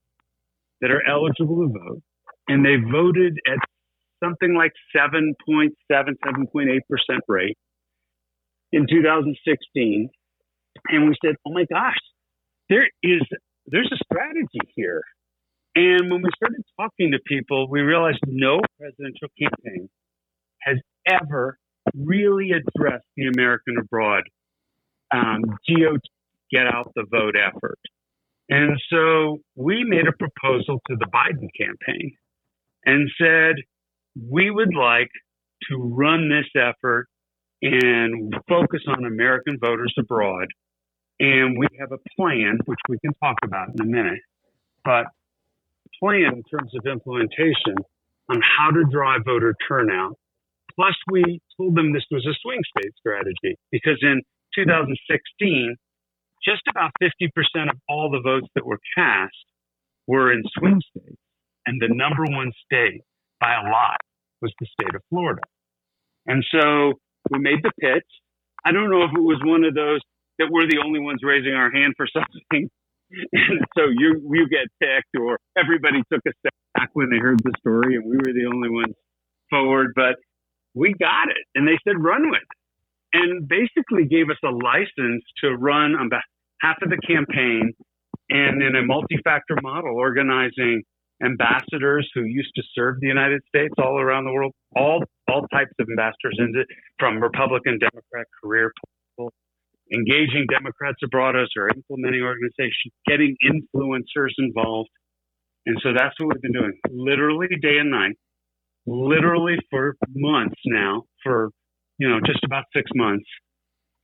that 0.81 0.91
are 0.91 1.07
eligible 1.07 1.63
to 1.63 1.73
vote 1.73 2.03
and 2.49 2.65
they 2.65 2.77
voted 2.77 3.39
at 3.47 3.59
something 4.23 4.55
like 4.55 4.73
7.7, 4.97 5.71
7.8% 5.91 6.81
rate 7.29 7.59
in 8.73 8.87
2016. 8.89 10.09
And 10.89 11.09
we 11.09 11.15
said, 11.25 11.37
oh 11.47 11.53
my 11.53 11.65
gosh, 11.71 11.97
there 12.69 12.87
is, 13.03 13.23
there's 13.67 13.91
a 13.93 14.05
strategy 14.05 14.61
here. 14.75 15.03
And 15.75 16.11
when 16.11 16.23
we 16.23 16.31
started 16.37 16.63
talking 16.81 17.13
to 17.13 17.19
people, 17.27 17.69
we 17.71 17.81
realized 17.81 18.21
no 18.27 18.61
presidential 18.79 19.29
campaign 19.39 19.89
has 20.61 20.79
ever 21.07 21.59
really 21.95 22.51
addressed 22.53 23.05
the 23.17 23.27
American 23.35 23.77
abroad 23.79 24.23
um, 25.13 25.43
GOT, 25.69 26.01
get 26.51 26.67
out 26.67 26.93
the 26.95 27.05
vote 27.11 27.35
effort. 27.37 27.79
And 28.49 28.81
so 28.91 29.39
we 29.55 29.85
made 29.85 30.07
a 30.07 30.13
proposal 30.13 30.81
to 30.89 30.97
the 30.97 31.07
Biden 31.07 31.49
campaign 31.59 32.17
and 32.87 33.11
said, 33.21 33.57
we 34.31 34.51
would 34.51 34.75
like 34.75 35.11
to 35.69 35.77
run 35.77 36.31
this 36.31 36.47
effort 36.57 37.09
and 37.61 38.35
focus 38.49 38.81
on 38.89 39.05
American 39.05 39.59
voters 39.61 39.95
abroad. 39.99 40.47
And 41.19 41.59
we 41.59 41.67
have 41.81 41.93
a 41.93 41.99
plan, 42.17 42.59
which 42.67 42.79
we 42.89 42.99
can 42.99 43.13
talk 43.23 43.37
about 43.45 43.69
in 43.75 43.81
a 43.81 43.85
minute, 43.85 44.21
but 44.85 45.07
plan 46.01 46.35
in 46.35 46.43
terms 46.51 46.73
of 46.79 46.87
implementation 46.91 47.75
on 48.31 48.41
how 48.43 48.71
to 48.71 48.85
drive 48.91 49.23
voter 49.25 49.55
turnout. 49.67 50.15
Plus, 50.75 50.95
we 51.11 51.41
told 51.57 51.75
them 51.77 51.93
this 51.93 52.05
was 52.11 52.27
a 52.27 52.35
swing 52.43 52.61
state 52.77 52.93
strategy 52.99 53.57
because 53.71 53.99
in 54.03 54.21
2016, 54.55 55.77
just 56.45 56.63
about 56.69 56.91
50% 57.03 57.71
of 57.71 57.79
all 57.89 58.11
the 58.11 58.21
votes 58.23 58.47
that 58.55 58.67
were 58.67 58.79
cast 58.97 59.33
were 60.07 60.33
in 60.33 60.43
swing 60.59 60.81
states. 60.91 61.17
And 61.67 61.81
the 61.81 61.89
number 61.93 62.25
one 62.25 62.53
state 62.65 63.03
by 63.41 63.55
a 63.55 63.69
lot 63.69 63.99
was 64.41 64.53
the 64.61 64.67
state 64.67 64.95
of 64.95 65.03
Florida. 65.11 65.43
And 66.27 66.45
so 66.51 66.95
we 67.31 67.39
made 67.39 67.63
the 67.63 67.73
pitch. 67.81 68.07
I 68.65 68.73
don't 68.73 68.91
know 68.91 69.03
if 69.05 69.11
it 69.15 69.21
was 69.21 69.41
one 69.45 69.65
of 69.65 69.75
those 69.75 70.01
that 70.39 70.49
we're 70.51 70.67
the 70.67 70.83
only 70.85 71.01
ones 71.01 71.21
raising 71.23 71.55
our 71.55 71.71
hand 71.71 71.95
for 71.97 72.07
something. 72.13 72.69
And 73.33 73.61
so 73.79 73.85
you 73.87 74.21
you 74.35 74.49
get 74.49 74.67
picked, 74.81 75.15
or 75.17 75.39
everybody 75.57 76.03
took 76.13 76.23
a 76.27 76.33
step 76.41 76.53
back 76.75 76.91
when 76.95 77.09
they 77.09 77.19
heard 77.19 77.39
the 77.45 77.53
story, 77.61 77.95
and 77.95 78.05
we 78.05 78.17
were 78.17 78.35
the 78.35 78.51
only 78.53 78.69
ones 78.69 78.95
forward. 79.49 79.93
But 79.95 80.17
we 80.75 80.93
got 80.99 81.29
it, 81.31 81.47
and 81.55 81.69
they 81.69 81.79
said 81.87 82.03
run 82.03 82.31
with 82.31 82.43
it, 82.43 83.17
and 83.17 83.47
basically 83.47 84.07
gave 84.11 84.29
us 84.29 84.39
a 84.45 84.51
license 84.51 85.23
to 85.41 85.55
run 85.55 85.95
on 85.95 86.09
behalf 86.09 86.79
of 86.83 86.91
the 86.91 86.99
campaign, 87.07 87.75
and 88.29 88.61
in 88.61 88.75
a 88.75 88.83
multi-factor 88.83 89.55
model, 89.63 89.95
organizing 89.95 90.83
ambassadors 91.23 92.09
who 92.15 92.25
used 92.25 92.53
to 92.57 92.63
serve 92.75 93.01
the 93.01 93.07
United 93.07 93.43
States 93.49 93.75
all 93.79 93.99
around 93.99 94.25
the 94.25 94.33
world, 94.33 94.53
all 94.75 95.03
all 95.29 95.47
types 95.49 95.73
of 95.81 95.89
ambassadors, 95.91 96.39
from 96.99 97.21
Republican, 97.21 97.79
Democrat, 97.79 98.27
career 98.43 98.73
people, 99.17 99.33
engaging 99.93 100.47
Democrats 100.49 100.99
abroad 101.03 101.37
as 101.37 101.49
or 101.57 101.69
implementing 101.69 102.23
organizations, 102.23 102.93
getting 103.09 103.37
influencers 103.45 104.31
involved. 104.39 104.91
And 105.67 105.79
so 105.83 105.91
that's 105.97 106.15
what 106.21 106.29
we've 106.35 106.43
been 106.43 106.53
doing, 106.53 106.79
literally 106.91 107.49
day 107.61 107.79
and 107.79 107.91
night, 107.91 108.17
literally 108.87 109.57
for 109.71 109.97
months 110.15 110.61
now, 110.65 111.05
for 111.25 111.51
you 111.99 112.09
know 112.09 112.21
just 112.25 112.45
about 112.45 112.65
six 112.75 112.91
months, 112.95 113.27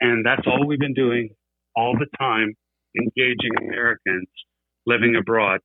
and 0.00 0.24
that's 0.24 0.46
all 0.46 0.66
we've 0.66 0.80
been 0.80 0.94
doing 0.94 1.30
all 1.76 1.94
the 1.94 2.06
time, 2.18 2.54
engaging 2.96 3.52
Americans 3.60 4.28
living 4.86 5.14
abroad 5.14 5.60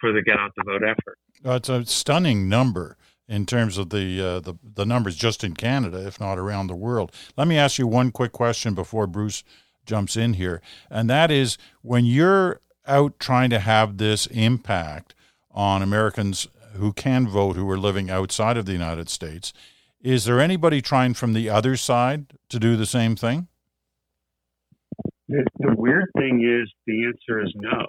for 0.00 0.12
the 0.12 0.22
Get 0.22 0.38
Out 0.38 0.52
the 0.56 0.64
Vote 0.64 0.82
effort. 0.82 1.18
Uh, 1.44 1.52
it's 1.52 1.68
a 1.68 1.84
stunning 1.86 2.48
number 2.48 2.96
in 3.28 3.44
terms 3.44 3.76
of 3.78 3.90
the, 3.90 4.20
uh, 4.20 4.40
the 4.40 4.54
the 4.62 4.86
numbers 4.86 5.14
just 5.14 5.44
in 5.44 5.54
Canada, 5.54 6.06
if 6.06 6.18
not 6.18 6.38
around 6.38 6.66
the 6.66 6.74
world. 6.74 7.12
Let 7.36 7.46
me 7.46 7.58
ask 7.58 7.78
you 7.78 7.86
one 7.86 8.10
quick 8.10 8.32
question 8.32 8.74
before 8.74 9.06
Bruce 9.06 9.44
jumps 9.84 10.16
in 10.16 10.34
here, 10.34 10.62
and 10.90 11.08
that 11.10 11.30
is 11.30 11.58
when 11.82 12.04
you're 12.04 12.60
out 12.86 13.18
trying 13.20 13.50
to 13.50 13.58
have 13.58 13.98
this 13.98 14.26
impact 14.26 15.14
on 15.50 15.82
Americans 15.82 16.48
who 16.74 16.92
can 16.92 17.28
vote 17.28 17.56
who 17.56 17.68
are 17.70 17.78
living 17.78 18.10
outside 18.10 18.56
of 18.56 18.64
the 18.64 18.72
United 18.72 19.08
States, 19.08 19.52
is 20.00 20.24
there 20.24 20.40
anybody 20.40 20.80
trying 20.80 21.12
from 21.12 21.32
the 21.32 21.50
other 21.50 21.76
side 21.76 22.32
to 22.48 22.58
do 22.58 22.76
the 22.76 22.86
same 22.86 23.16
thing? 23.16 23.48
The, 25.28 25.44
the 25.58 25.74
weird 25.76 26.08
thing 26.16 26.42
is 26.42 26.72
the 26.86 27.04
answer 27.04 27.42
is 27.44 27.52
no 27.56 27.86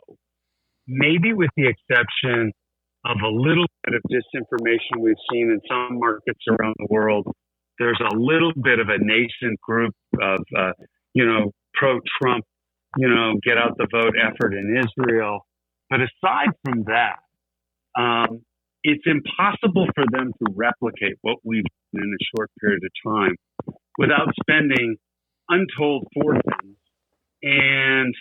maybe 0.90 1.34
with 1.34 1.50
the 1.56 1.68
exception 1.68 2.52
of 3.06 3.18
a 3.24 3.30
little 3.30 3.66
bit 3.86 3.96
of 3.96 4.02
disinformation 4.12 5.00
we've 5.00 5.16
seen 5.32 5.52
in 5.52 5.60
some 5.70 6.00
markets 6.00 6.40
around 6.50 6.76
the 6.80 6.88
world. 6.90 7.28
There's 7.78 8.00
a 8.02 8.16
little 8.16 8.52
bit 8.62 8.80
of 8.80 8.90
a 8.90 8.98
nascent 8.98 9.62
group 9.62 9.94
of, 10.22 10.40
uh, 10.58 10.72
you 11.14 11.26
know, 11.26 11.52
pro 11.76 12.00
Trump, 12.22 12.44
you 12.98 13.08
know, 13.08 13.36
get 13.44 13.58
out 13.58 13.78
the 13.78 13.88
vote 13.92 14.16
effort 14.20 14.54
in 14.54 14.76
Israel. 14.76 15.46
But 15.90 16.02
aside 16.02 16.50
from 16.66 16.84
that, 16.86 17.20
um, 18.00 18.42
it's 18.84 19.04
impossible 19.06 19.88
for 19.96 20.06
them 20.12 20.32
to 20.40 20.54
replicate 20.56 21.18
what 21.22 21.38
we've 21.44 21.64
done 21.94 22.04
in 22.04 22.14
a 22.14 22.24
short 22.36 22.50
period 22.60 22.82
of 22.84 23.14
time 23.14 23.36
without 23.98 24.28
spending 24.42 24.98
untold 25.50 26.08
fortunes 26.14 26.78
and 27.42 28.14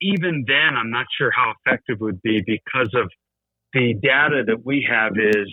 even 0.00 0.44
then, 0.46 0.76
I'm 0.76 0.90
not 0.90 1.06
sure 1.16 1.30
how 1.34 1.52
effective 1.64 1.96
it 2.00 2.00
would 2.00 2.22
be 2.22 2.42
because 2.46 2.90
of 2.94 3.10
the 3.72 3.94
data 4.02 4.42
that 4.46 4.64
we 4.64 4.86
have 4.90 5.12
is 5.16 5.48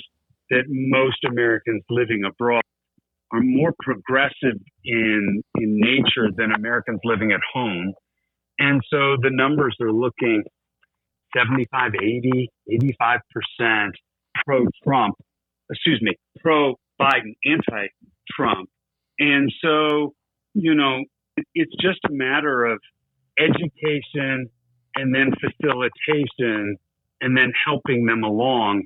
that 0.49 0.63
most 0.69 1.17
Americans 1.25 1.83
living 1.89 2.23
abroad 2.25 2.63
are 3.31 3.41
more 3.41 3.73
progressive 3.79 4.59
in 4.85 5.43
in 5.55 5.79
nature 5.79 6.29
than 6.35 6.51
Americans 6.53 6.99
living 7.03 7.31
at 7.31 7.41
home. 7.53 7.93
And 8.59 8.81
so 8.89 9.17
the 9.21 9.29
numbers 9.29 9.75
are 9.81 9.91
looking 9.91 10.43
75, 11.35 11.91
80, 12.01 12.49
85% 13.69 13.89
pro 14.45 14.65
Trump, 14.83 15.15
excuse 15.69 16.01
me, 16.01 16.15
pro 16.39 16.75
Biden, 16.99 17.35
anti 17.45 17.87
Trump. 18.31 18.69
And 19.19 19.51
so, 19.61 20.13
you 20.53 20.73
know, 20.73 21.03
it's 21.53 21.75
just 21.81 21.99
a 22.09 22.11
matter 22.11 22.65
of 22.65 22.79
education 23.39 24.49
and 24.95 25.13
then 25.13 25.31
facilitation 25.39 26.77
and 27.21 27.37
then 27.37 27.51
helping 27.65 28.05
them 28.05 28.23
along, 28.23 28.83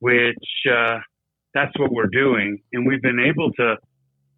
which 0.00 0.36
uh, 0.70 0.98
that's 1.54 1.72
what 1.78 1.92
we're 1.92 2.06
doing. 2.06 2.62
And 2.72 2.86
we've 2.86 3.02
been 3.02 3.20
able 3.20 3.52
to, 3.52 3.76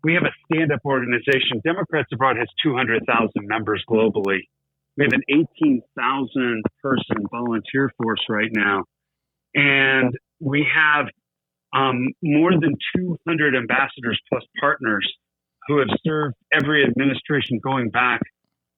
we 0.05 0.15
have 0.15 0.25
a 0.25 0.33
stand 0.47 0.73
up 0.73 0.81
organization. 0.85 1.61
Democrats 1.65 2.09
Abroad 2.13 2.37
has 2.39 2.49
200,000 2.63 3.31
members 3.37 3.83
globally. 3.89 4.41
We 4.97 5.05
have 5.05 5.13
an 5.13 5.23
18,000 5.29 6.63
person 6.83 7.17
volunteer 7.31 7.91
force 8.01 8.25
right 8.29 8.51
now. 8.53 8.85
And 9.55 10.17
we 10.41 10.67
have 10.75 11.07
um, 11.75 12.09
more 12.23 12.53
than 12.53 12.75
200 12.97 13.57
ambassadors 13.57 14.21
plus 14.29 14.43
partners 14.61 15.11
who 15.67 15.79
have 15.79 15.89
served 16.05 16.35
every 16.53 16.85
administration 16.85 17.61
going 17.63 17.89
back 17.91 18.21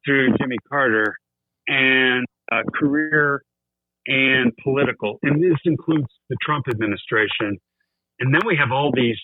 through 0.05 0.35
Jimmy 0.39 0.57
Carter 0.69 1.17
and 1.69 2.27
uh, 2.53 2.63
career 2.75 3.43
and 4.07 4.53
political. 4.63 5.19
And 5.23 5.43
this 5.43 5.59
includes 5.65 6.09
the 6.29 6.37
Trump 6.43 6.67
administration. 6.69 7.59
And 8.21 8.35
then 8.35 8.43
we 8.47 8.57
have 8.57 8.71
all 8.71 8.93
these 8.95 9.19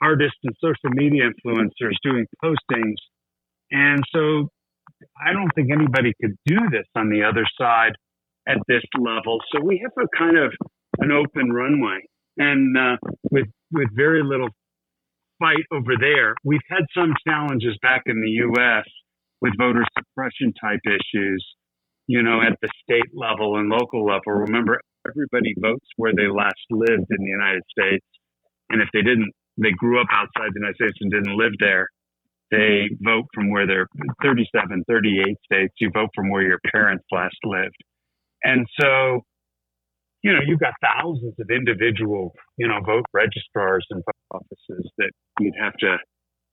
artists 0.00 0.38
and 0.42 0.54
social 0.60 0.90
media 0.90 1.24
influencers 1.24 1.94
doing 2.02 2.26
postings. 2.42 2.96
And 3.70 4.02
so 4.12 4.48
I 5.24 5.32
don't 5.32 5.50
think 5.54 5.70
anybody 5.70 6.12
could 6.20 6.34
do 6.46 6.58
this 6.70 6.86
on 6.96 7.10
the 7.10 7.22
other 7.22 7.44
side 7.60 7.92
at 8.48 8.58
this 8.68 8.82
level. 8.98 9.38
So 9.52 9.62
we 9.62 9.80
have 9.82 9.92
a 10.04 10.08
kind 10.16 10.38
of 10.38 10.52
an 10.98 11.12
open 11.12 11.52
runway. 11.52 12.00
And 12.38 12.76
uh, 12.76 12.96
with, 13.30 13.46
with 13.70 13.88
very 13.94 14.22
little 14.24 14.48
fight 15.38 15.64
over 15.72 15.92
there, 16.00 16.34
we've 16.44 16.60
had 16.68 16.84
some 16.96 17.14
challenges 17.26 17.76
back 17.82 18.02
in 18.06 18.20
the 18.20 18.30
U.S 18.30 18.84
with 19.42 19.52
voter 19.58 19.84
suppression 19.98 20.54
type 20.54 20.80
issues, 20.86 21.44
you 22.06 22.22
know, 22.22 22.40
at 22.40 22.56
the 22.62 22.68
state 22.82 23.10
level 23.12 23.58
and 23.58 23.68
local 23.68 24.06
level. 24.06 24.32
Remember, 24.46 24.80
everybody 25.06 25.52
votes 25.60 25.86
where 25.96 26.12
they 26.14 26.28
last 26.30 26.62
lived 26.70 27.10
in 27.10 27.18
the 27.18 27.30
United 27.30 27.62
States. 27.68 28.06
And 28.70 28.80
if 28.80 28.88
they 28.94 29.02
didn't, 29.02 29.32
they 29.58 29.72
grew 29.72 30.00
up 30.00 30.06
outside 30.10 30.54
the 30.54 30.60
United 30.60 30.76
States 30.76 30.98
and 31.00 31.10
didn't 31.10 31.36
live 31.36 31.52
there, 31.58 31.88
they 32.52 32.88
vote 33.00 33.26
from 33.34 33.50
where 33.50 33.66
they're 33.66 33.88
37, 34.22 34.84
38 34.86 35.36
states. 35.44 35.74
You 35.80 35.90
vote 35.92 36.10
from 36.14 36.30
where 36.30 36.42
your 36.42 36.60
parents 36.72 37.04
last 37.10 37.36
lived. 37.44 37.82
And 38.44 38.66
so, 38.78 39.22
you 40.22 40.32
know, 40.32 40.40
you've 40.46 40.60
got 40.60 40.74
thousands 40.80 41.34
of 41.40 41.50
individual, 41.50 42.32
you 42.58 42.68
know, 42.68 42.78
vote 42.84 43.04
registrars 43.12 43.86
and 43.90 44.02
offices 44.30 44.90
that 44.98 45.10
you'd 45.40 45.54
have 45.60 45.72
to 45.80 45.96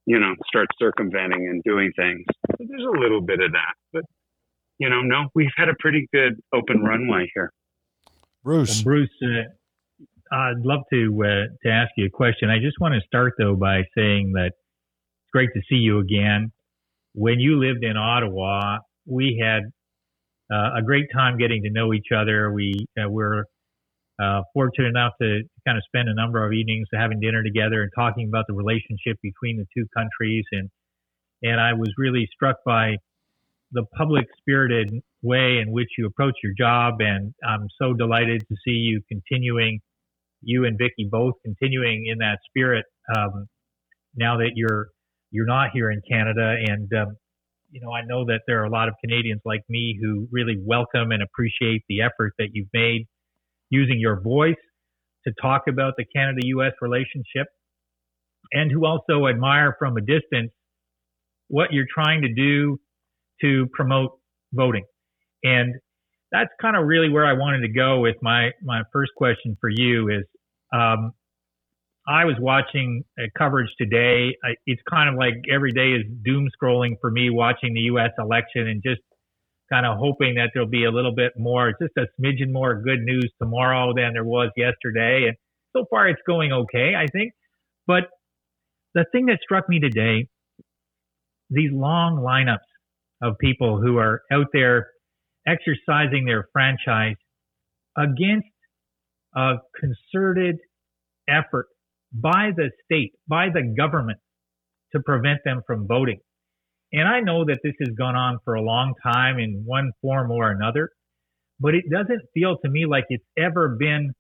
you 0.09 0.19
know, 0.19 0.33
start 0.47 0.65
circumventing 0.79 1.47
and 1.47 1.61
doing 1.63 1.91
things. 1.95 2.25
So 2.57 2.65
there's 2.67 2.83
a 2.83 2.99
little 2.99 3.21
bit 3.21 3.41
of 3.41 3.51
that, 3.51 3.73
but 3.93 4.01
you 4.79 4.89
know, 4.89 5.01
no, 5.01 5.27
we've 5.35 5.51
had 5.55 5.69
a 5.69 5.75
pretty 5.79 6.07
good 6.11 6.33
open 6.51 6.81
runway 6.81 7.29
here. 7.35 7.51
Bruce, 8.43 8.77
well, 8.77 8.83
Bruce, 8.85 9.09
uh, 9.23 10.35
I'd 10.35 10.65
love 10.65 10.79
to 10.91 11.23
uh, 11.23 11.45
to 11.63 11.71
ask 11.71 11.91
you 11.95 12.07
a 12.07 12.09
question. 12.09 12.49
I 12.49 12.57
just 12.57 12.79
want 12.81 12.95
to 12.95 13.01
start 13.05 13.33
though 13.37 13.55
by 13.55 13.83
saying 13.95 14.31
that 14.33 14.47
it's 14.47 15.31
great 15.31 15.49
to 15.53 15.61
see 15.69 15.75
you 15.75 15.99
again. 15.99 16.51
When 17.13 17.39
you 17.39 17.59
lived 17.59 17.83
in 17.83 17.95
Ottawa, 17.95 18.79
we 19.05 19.39
had 19.43 19.61
uh, 20.51 20.79
a 20.79 20.81
great 20.81 21.05
time 21.13 21.37
getting 21.37 21.61
to 21.63 21.69
know 21.69 21.93
each 21.93 22.07
other. 22.15 22.51
We 22.51 22.87
uh, 22.99 23.07
were 23.07 23.45
uh, 24.21 24.41
fortunate 24.53 24.89
enough 24.89 25.13
to 25.21 25.41
kind 25.65 25.77
of 25.77 25.83
spend 25.85 26.09
a 26.09 26.13
number 26.13 26.45
of 26.45 26.51
evenings 26.51 26.87
having 26.93 27.19
dinner 27.19 27.41
together 27.43 27.81
and 27.81 27.91
talking 27.95 28.27
about 28.27 28.45
the 28.47 28.53
relationship 28.53 29.17
between 29.23 29.57
the 29.57 29.65
two 29.75 29.87
countries. 29.95 30.45
And, 30.51 30.69
and 31.41 31.59
I 31.59 31.73
was 31.73 31.89
really 31.97 32.27
struck 32.33 32.57
by 32.65 32.97
the 33.71 33.85
public 33.97 34.25
spirited 34.39 34.91
way 35.21 35.59
in 35.59 35.71
which 35.71 35.89
you 35.97 36.05
approach 36.05 36.35
your 36.43 36.53
job. 36.57 36.95
And 36.99 37.33
I'm 37.47 37.67
so 37.81 37.93
delighted 37.93 38.41
to 38.41 38.55
see 38.65 38.71
you 38.71 39.01
continuing, 39.07 39.79
you 40.41 40.65
and 40.65 40.77
Vicki 40.77 41.07
both 41.09 41.35
continuing 41.45 42.07
in 42.07 42.17
that 42.17 42.39
spirit. 42.49 42.85
Um, 43.15 43.47
now 44.15 44.37
that 44.37 44.51
you're, 44.55 44.87
you're 45.31 45.45
not 45.45 45.69
here 45.73 45.91
in 45.91 46.01
Canada. 46.09 46.55
And, 46.67 46.91
um, 46.93 47.15
you 47.71 47.79
know, 47.79 47.91
I 47.91 48.01
know 48.03 48.25
that 48.25 48.41
there 48.47 48.59
are 48.61 48.65
a 48.65 48.69
lot 48.69 48.87
of 48.87 48.95
Canadians 48.99 49.41
like 49.45 49.61
me 49.69 49.97
who 50.01 50.27
really 50.31 50.57
welcome 50.59 51.11
and 51.11 51.21
appreciate 51.21 51.83
the 51.87 52.01
effort 52.01 52.33
that 52.39 52.49
you've 52.53 52.69
made 52.73 53.05
using 53.69 53.99
your 53.99 54.21
voice 54.21 54.55
to 55.27 55.33
talk 55.41 55.63
about 55.67 55.93
the 55.97 56.05
Canada 56.15 56.41
US 56.43 56.73
relationship 56.81 57.47
and 58.51 58.71
who 58.71 58.85
also 58.85 59.27
admire 59.27 59.75
from 59.77 59.97
a 59.97 60.01
distance 60.01 60.51
what 61.47 61.71
you're 61.71 61.87
trying 61.93 62.21
to 62.21 62.33
do 62.33 62.79
to 63.41 63.67
promote 63.73 64.11
voting. 64.53 64.85
And 65.43 65.75
that's 66.31 66.49
kind 66.61 66.75
of 66.75 66.85
really 66.85 67.09
where 67.09 67.25
I 67.25 67.33
wanted 67.33 67.61
to 67.61 67.69
go 67.69 67.99
with 67.99 68.15
my, 68.21 68.51
my 68.63 68.81
first 68.93 69.11
question 69.17 69.57
for 69.59 69.69
you 69.69 70.09
is, 70.09 70.23
um, 70.73 71.13
I 72.07 72.25
was 72.25 72.35
watching 72.39 73.03
coverage 73.37 73.69
today. 73.79 74.35
I, 74.43 74.55
it's 74.65 74.81
kind 74.89 75.09
of 75.09 75.15
like 75.15 75.35
every 75.53 75.71
day 75.71 75.91
is 75.91 76.03
doom 76.25 76.47
scrolling 76.61 76.95
for 76.99 77.11
me 77.11 77.29
watching 77.29 77.73
the 77.75 77.81
U.S. 77.81 78.11
election 78.17 78.67
and 78.67 78.81
just 78.83 79.01
kind 79.71 79.85
of 79.85 79.97
hoping 79.97 80.35
that 80.35 80.51
there'll 80.53 80.69
be 80.69 80.85
a 80.85 80.91
little 80.91 81.13
bit 81.13 81.33
more, 81.37 81.71
just 81.81 81.93
a 81.97 82.05
smidgen 82.19 82.51
more 82.51 82.81
good 82.81 83.01
news 83.01 83.31
tomorrow 83.41 83.93
than 83.95 84.13
there 84.13 84.23
was 84.23 84.51
yesterday. 84.57 85.25
And 85.27 85.37
so 85.75 85.85
far 85.89 86.07
it's 86.07 86.21
going 86.25 86.51
okay, 86.51 86.93
I 86.97 87.05
think. 87.11 87.33
But 87.87 88.09
the 88.93 89.05
thing 89.11 89.27
that 89.27 89.39
struck 89.43 89.69
me 89.69 89.79
today, 89.79 90.27
these 91.49 91.71
long 91.71 92.17
lineups 92.17 92.57
of 93.21 93.37
people 93.39 93.79
who 93.81 93.97
are 93.97 94.21
out 94.31 94.47
there 94.53 94.87
exercising 95.47 96.25
their 96.25 96.47
franchise 96.53 97.15
against 97.97 98.47
a 99.35 99.55
concerted 99.79 100.57
effort 101.27 101.67
by 102.13 102.49
the 102.55 102.71
state, 102.85 103.13
by 103.27 103.47
the 103.53 103.73
government 103.77 104.19
to 104.93 104.99
prevent 104.99 105.39
them 105.45 105.61
from 105.67 105.87
voting. 105.87 106.19
And 106.91 107.07
I 107.07 107.19
know 107.19 107.45
that 107.45 107.59
this 107.63 107.73
has 107.85 107.95
gone 107.95 108.15
on 108.15 108.39
for 108.43 108.55
a 108.55 108.61
long 108.61 108.93
time 109.03 109.37
in 109.37 109.63
one 109.65 109.91
form 110.01 110.31
or 110.31 110.51
another, 110.51 110.89
but 111.59 111.75
it 111.75 111.85
doesn't 111.91 112.21
feel 112.33 112.57
to 112.63 112.69
me 112.69 112.85
like 112.85 113.05
it's 113.09 113.25
ever 113.37 113.75
been 113.79 114.13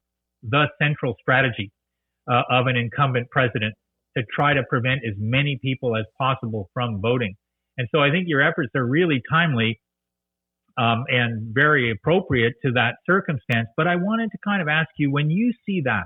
the 0.43 0.67
central 0.81 1.15
strategy 1.19 1.71
uh, 2.29 2.43
of 2.49 2.67
an 2.67 2.77
incumbent 2.77 3.29
president 3.31 3.73
to 4.17 4.23
try 4.33 4.53
to 4.53 4.63
prevent 4.69 5.01
as 5.07 5.15
many 5.17 5.57
people 5.61 5.95
as 5.95 6.05
possible 6.17 6.69
from 6.73 7.01
voting. 7.01 7.35
And 7.77 7.87
so 7.93 8.01
I 8.01 8.11
think 8.11 8.25
your 8.27 8.41
efforts 8.41 8.71
are 8.75 8.85
really 8.85 9.21
timely 9.31 9.79
um, 10.77 11.05
and 11.07 11.53
very 11.53 11.91
appropriate 11.91 12.53
to 12.65 12.71
that 12.73 12.95
circumstance. 13.05 13.67
But 13.75 13.87
I 13.87 13.95
wanted 13.95 14.31
to 14.31 14.37
kind 14.43 14.61
of 14.61 14.67
ask 14.67 14.89
you 14.97 15.11
when 15.11 15.29
you 15.29 15.53
see 15.65 15.81
that, 15.85 16.05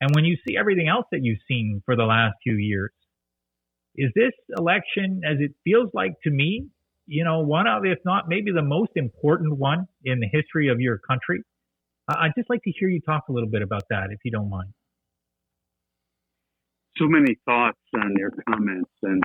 and 0.00 0.14
when 0.14 0.24
you 0.24 0.36
see 0.46 0.56
everything 0.56 0.88
else 0.88 1.06
that 1.12 1.20
you've 1.22 1.38
seen 1.48 1.82
for 1.86 1.96
the 1.96 2.04
last 2.04 2.34
few 2.42 2.56
years, 2.56 2.90
is 3.96 4.10
this 4.14 4.32
election, 4.56 5.22
as 5.24 5.36
it 5.40 5.52
feels 5.62 5.90
like 5.94 6.14
to 6.24 6.30
me, 6.30 6.66
you 7.06 7.24
know, 7.24 7.40
one 7.40 7.66
of, 7.66 7.84
if 7.84 7.98
not 8.04 8.28
maybe 8.28 8.50
the 8.50 8.62
most 8.62 8.92
important 8.96 9.56
one 9.56 9.86
in 10.04 10.20
the 10.20 10.28
history 10.32 10.68
of 10.68 10.80
your 10.80 10.98
country? 10.98 11.42
I'd 12.08 12.32
just 12.36 12.50
like 12.50 12.62
to 12.64 12.72
hear 12.78 12.88
you 12.88 13.00
talk 13.00 13.24
a 13.28 13.32
little 13.32 13.48
bit 13.48 13.62
about 13.62 13.84
that, 13.90 14.08
if 14.10 14.18
you 14.24 14.30
don't 14.30 14.50
mind. 14.50 14.70
So 16.98 17.06
many 17.06 17.36
thoughts 17.44 17.78
on 17.94 18.14
your 18.16 18.30
comments, 18.48 18.90
and 19.02 19.22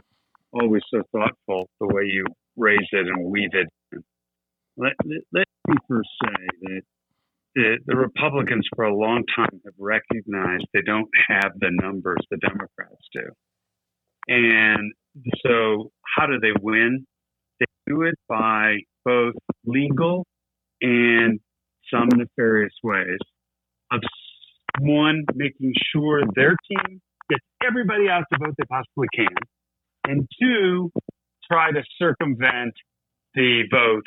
always 0.54 0.82
so 0.92 1.04
thoughtful 1.12 1.70
the 1.80 1.88
way 1.88 2.04
you 2.06 2.26
raise 2.56 2.88
it 2.92 3.08
and 3.08 3.26
weave 3.26 3.54
it. 3.54 3.68
Let, 4.78 4.94
let, 5.34 5.46
me 5.68 5.76
first 5.88 6.10
say 6.24 6.48
that 6.62 6.82
the, 7.56 7.78
the 7.86 7.96
Republicans 7.96 8.68
for 8.76 8.86
a 8.86 8.96
long 8.96 9.24
time 9.36 9.62
have 9.66 9.74
recognized 9.78 10.66
they 10.74 10.82
don't 10.82 11.10
have 11.28 11.52
the 11.60 11.70
numbers 11.70 12.18
the 12.32 12.38
Democrats 12.38 13.08
do. 13.14 13.30
And 14.30 14.94
so, 15.44 15.90
how 16.16 16.28
do 16.28 16.40
they 16.40 16.54
win? 16.62 17.06
They 17.60 17.66
do 17.88 18.04
it 18.04 18.14
by 18.30 18.78
both 19.04 19.34
legal 19.66 20.28
and 20.82 21.40
some 21.92 22.10
nefarious 22.16 22.74
ways 22.84 23.18
of 23.92 24.02
one, 24.82 25.26
making 25.34 25.74
sure 25.92 26.22
their 26.36 26.56
team 26.70 27.02
gets 27.28 27.44
everybody 27.68 28.08
out 28.08 28.24
to 28.32 28.40
vote 28.40 28.54
they 28.58 28.66
possibly 28.70 29.08
can, 29.16 29.36
and 30.08 30.28
two, 30.40 30.92
try 31.52 31.72
to 31.72 31.82
circumvent 31.98 32.74
the 33.34 33.64
vote 33.72 34.04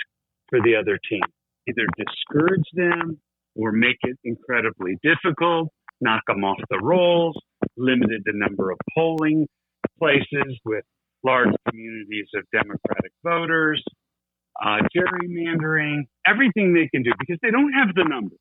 for 0.49 0.61
the 0.63 0.77
other 0.77 1.01
team. 1.11 1.21
Either 1.69 1.87
discourage 1.97 2.67
them 2.75 3.19
or 3.57 3.73
make 3.73 3.99
it 4.03 4.17
incredibly 4.23 4.97
difficult, 5.03 5.69
knock 6.01 6.23
them 6.29 6.45
off 6.45 6.59
the 6.71 6.79
rolls, 6.81 7.37
limited 7.77 8.23
the 8.25 8.33
number 8.35 8.71
of 8.71 8.79
polling 8.95 9.47
places 10.03 10.59
with 10.65 10.85
large 11.25 11.55
communities 11.69 12.27
of 12.35 12.43
Democratic 12.53 13.13
voters, 13.25 13.83
uh, 14.61 14.79
gerrymandering, 14.95 16.03
everything 16.27 16.75
they 16.75 16.89
can 16.93 17.03
do 17.03 17.13
because 17.19 17.39
they 17.43 17.51
don't 17.51 17.73
have 17.73 17.95
the 17.95 18.05
numbers. 18.05 18.39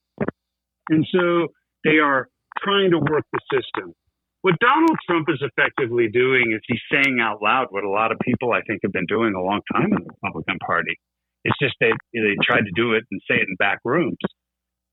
And 0.89 1.06
so 1.13 1.47
they 1.84 2.00
are 2.00 2.28
trying 2.60 2.91
to 2.91 2.97
work 2.97 3.24
the 3.32 3.39
system. 3.54 3.93
What 4.41 4.56
Donald 4.60 4.97
Trump 5.08 5.28
is 5.30 5.41
effectively 5.41 6.10
doing 6.12 6.52
is 6.52 6.62
he's 6.67 6.82
saying 6.91 7.19
out 7.21 7.43
loud 7.43 7.67
what 7.69 7.84
a 7.84 7.89
lot 7.89 8.12
of 8.12 8.17
people 8.26 8.52
I 8.52 8.62
think 8.62 8.80
have 8.84 8.91
been 8.91 9.06
doing 9.08 9.36
a 9.36 9.41
long 9.41 9.62
time 9.71 9.93
in 9.93 10.04
the 10.04 10.10
Republican 10.10 10.58
Party. 10.65 10.97
It's 11.43 11.58
just 11.62 11.76
they 11.80 11.91
they 12.13 12.36
tried 12.43 12.65
to 12.65 12.71
do 12.76 12.93
it 12.93 13.04
and 13.12 13.21
say 13.30 13.36
it 13.38 13.47
in 13.47 13.56
back 13.58 13.80
rooms. 13.86 14.17
I 14.24 14.30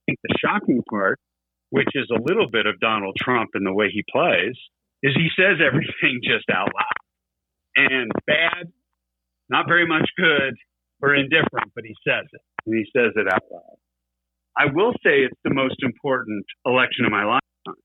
think 0.07 0.19
the 0.23 0.37
shocking 0.39 0.83
part, 0.89 1.19
which 1.71 1.89
is 1.95 2.09
a 2.11 2.21
little 2.21 2.49
bit 2.51 2.67
of 2.67 2.79
Donald 2.81 3.17
Trump 3.19 3.51
in 3.55 3.65
the 3.65 3.73
way 3.73 3.89
he 3.91 4.05
plays, 4.11 4.57
is 5.03 5.15
he 5.15 5.29
says 5.37 5.59
everything 5.65 6.21
just 6.25 6.49
out 6.51 6.71
loud. 6.75 6.99
And 7.77 8.11
bad, 8.27 8.73
not 9.49 9.67
very 9.69 9.87
much 9.87 10.09
good, 10.17 10.55
or 11.01 11.15
indifferent, 11.15 11.73
but 11.75 11.85
he 11.85 11.95
says 12.07 12.27
it. 12.33 12.41
And 12.67 12.75
he 12.75 12.85
says 12.97 13.13
it 13.15 13.33
out 13.33 13.45
loud. 13.51 13.79
I 14.59 14.67
will 14.73 14.93
say 15.05 15.23
it's 15.23 15.39
the 15.45 15.55
most 15.55 15.77
important 15.83 16.45
election 16.67 17.05
of 17.05 17.13
my 17.13 17.25
lifetime. 17.25 17.83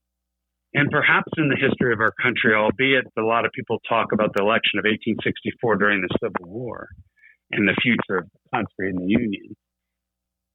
And 0.74 0.90
perhaps 0.90 1.30
in 1.38 1.50
the 1.50 1.56
history 1.56 1.94
of 1.94 2.00
our 2.00 2.14
country, 2.22 2.56
albeit 2.56 3.06
a 3.18 3.22
lot 3.22 3.46
of 3.46 3.52
people 3.52 3.78
talk 3.88 4.12
about 4.12 4.34
the 4.34 4.42
election 4.42 4.80
of 4.80 4.86
1864 4.90 5.78
during 5.78 6.02
the 6.02 6.10
Civil 6.18 6.50
War 6.50 6.90
and 7.52 7.68
the 7.68 7.78
future 7.80 8.18
of 8.18 8.26
the 8.26 8.58
country 8.58 8.90
and 8.90 8.98
the 8.98 9.06
Union. 9.06 9.54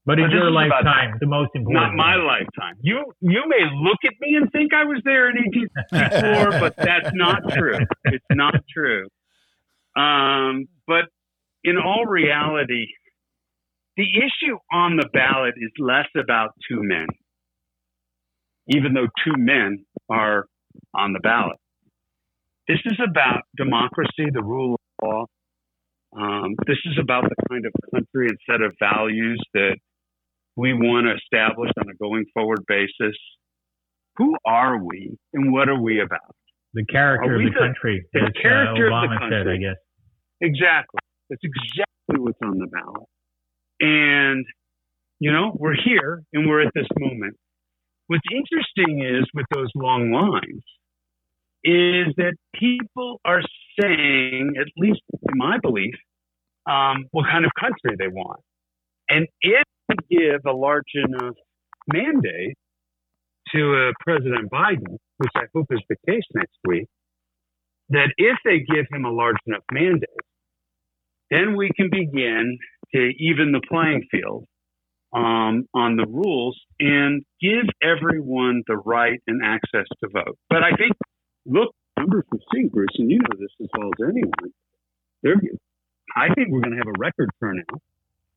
But 0.08 0.18
in 0.18 0.30
your 0.30 0.50
lifetime, 0.50 1.18
the 1.20 1.26
most 1.26 1.50
important. 1.54 1.84
Not 1.84 1.94
my 1.94 2.16
lifetime. 2.16 2.76
You 2.80 3.12
you 3.20 3.42
may 3.46 3.60
look 3.74 3.98
at 4.06 4.14
me 4.22 4.36
and 4.36 4.50
think 4.50 4.72
I 4.72 4.84
was 4.84 5.02
there 5.04 5.28
in 5.28 5.36
1864, 5.36 6.60
but 6.60 6.76
that's 6.78 7.10
not 7.12 7.42
true. 7.52 7.76
It's 8.04 8.24
not 8.30 8.54
true. 8.72 9.06
Um, 9.94 10.64
but 10.86 11.04
in 11.62 11.76
all 11.76 12.06
reality, 12.06 12.86
the 13.98 14.06
issue 14.16 14.56
on 14.72 14.96
the 14.96 15.06
ballot 15.12 15.56
is 15.58 15.72
less 15.78 16.08
about 16.18 16.52
two 16.66 16.80
men, 16.80 17.08
even 18.68 18.94
though 18.94 19.08
two 19.26 19.36
men 19.36 19.84
are 20.08 20.46
on 20.94 21.12
the 21.12 21.20
ballot. 21.20 21.58
This 22.66 22.80
is 22.86 22.98
about 23.06 23.42
democracy, 23.58 24.32
the 24.32 24.42
rule 24.42 24.76
of 25.02 25.06
law. 25.06 25.24
Um, 26.16 26.54
this 26.66 26.78
is 26.86 26.98
about 26.98 27.24
the 27.24 27.36
kind 27.50 27.66
of 27.66 27.72
country 27.92 28.28
and 28.28 28.38
set 28.48 28.62
of 28.62 28.72
values 28.80 29.38
that 29.52 29.76
we 30.58 30.74
want 30.74 31.06
to 31.06 31.14
establish 31.14 31.70
on 31.78 31.88
a 31.88 31.94
going 31.94 32.26
forward 32.34 32.58
basis. 32.66 33.16
Who 34.16 34.36
are 34.44 34.82
we 34.82 35.16
and 35.32 35.52
what 35.52 35.68
are 35.68 35.80
we 35.80 36.00
about? 36.00 36.34
The 36.74 36.84
character 36.84 37.36
of 37.36 37.40
the, 37.40 37.50
the, 37.50 37.58
country. 37.58 38.04
The 38.12 38.24
as, 38.26 38.42
character 38.42 38.92
uh, 38.92 39.04
of 39.04 39.10
the 39.10 39.16
country. 39.18 39.38
Said, 39.38 39.48
I 39.48 39.56
guess. 39.56 39.80
Exactly. 40.40 40.98
That's 41.30 41.42
exactly 41.44 42.18
what's 42.18 42.38
on 42.42 42.58
the 42.58 42.66
ballot. 42.66 43.06
And, 43.80 44.44
you 45.20 45.30
know, 45.30 45.56
we're 45.56 45.76
here 45.76 46.24
and 46.32 46.48
we're 46.48 46.66
at 46.66 46.72
this 46.74 46.88
moment. 46.98 47.36
What's 48.08 48.26
interesting 48.32 49.04
is 49.04 49.26
with 49.34 49.46
those 49.54 49.70
long 49.76 50.10
lines 50.10 50.64
is 51.62 52.14
that 52.16 52.34
people 52.54 53.20
are 53.24 53.42
saying, 53.80 54.54
at 54.60 54.66
least 54.76 55.02
in 55.12 55.38
my 55.38 55.58
belief, 55.62 55.94
um, 56.68 57.04
what 57.12 57.26
kind 57.30 57.44
of 57.44 57.52
country 57.58 57.96
they 57.96 58.08
want. 58.08 58.40
And 59.08 59.26
if 59.40 59.62
give 60.10 60.40
a 60.46 60.52
large 60.52 60.92
enough 60.94 61.34
mandate 61.92 62.56
to 63.54 63.88
uh, 63.88 63.92
President 64.00 64.50
Biden, 64.50 64.98
which 65.18 65.30
I 65.36 65.44
hope 65.54 65.66
is 65.70 65.80
the 65.88 65.96
case 66.06 66.24
next 66.34 66.56
week, 66.66 66.86
that 67.90 68.12
if 68.18 68.36
they 68.44 68.58
give 68.58 68.86
him 68.90 69.04
a 69.04 69.10
large 69.10 69.36
enough 69.46 69.62
mandate, 69.72 70.08
then 71.30 71.56
we 71.56 71.70
can 71.76 71.88
begin 71.90 72.58
to 72.94 73.10
even 73.18 73.52
the 73.52 73.60
playing 73.68 74.04
field 74.10 74.44
um, 75.14 75.64
on 75.74 75.96
the 75.96 76.06
rules 76.06 76.58
and 76.80 77.22
give 77.40 77.64
everyone 77.82 78.62
the 78.66 78.76
right 78.76 79.20
and 79.26 79.42
access 79.44 79.86
to 80.02 80.08
vote. 80.12 80.36
But 80.50 80.62
I 80.62 80.76
think, 80.76 80.92
look, 81.46 81.74
numbers 81.98 82.24
we've 82.30 82.40
seen, 82.54 82.68
Bruce, 82.68 82.88
and 82.98 83.10
you 83.10 83.18
know 83.18 83.36
this 83.38 83.48
as 83.60 83.68
well 83.76 83.88
as 83.88 84.08
anyone. 84.10 84.52
I 86.16 86.32
think 86.34 86.48
we're 86.50 86.60
going 86.60 86.72
to 86.72 86.78
have 86.78 86.88
a 86.88 86.98
record 86.98 87.30
turnout 87.40 87.82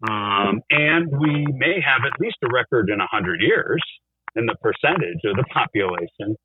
Um, 0.08 0.62
and 0.70 1.10
we 1.12 1.46
may 1.54 1.80
have 1.82 2.02
at 2.06 2.20
least 2.20 2.38
a 2.44 2.50
record 2.52 2.90
in 2.90 2.98
100 3.00 3.42
years 3.42 3.82
in 4.36 4.46
the 4.46 4.56
percentage 4.62 5.22
of 5.26 5.36
the 5.36 5.46
population 5.54 6.36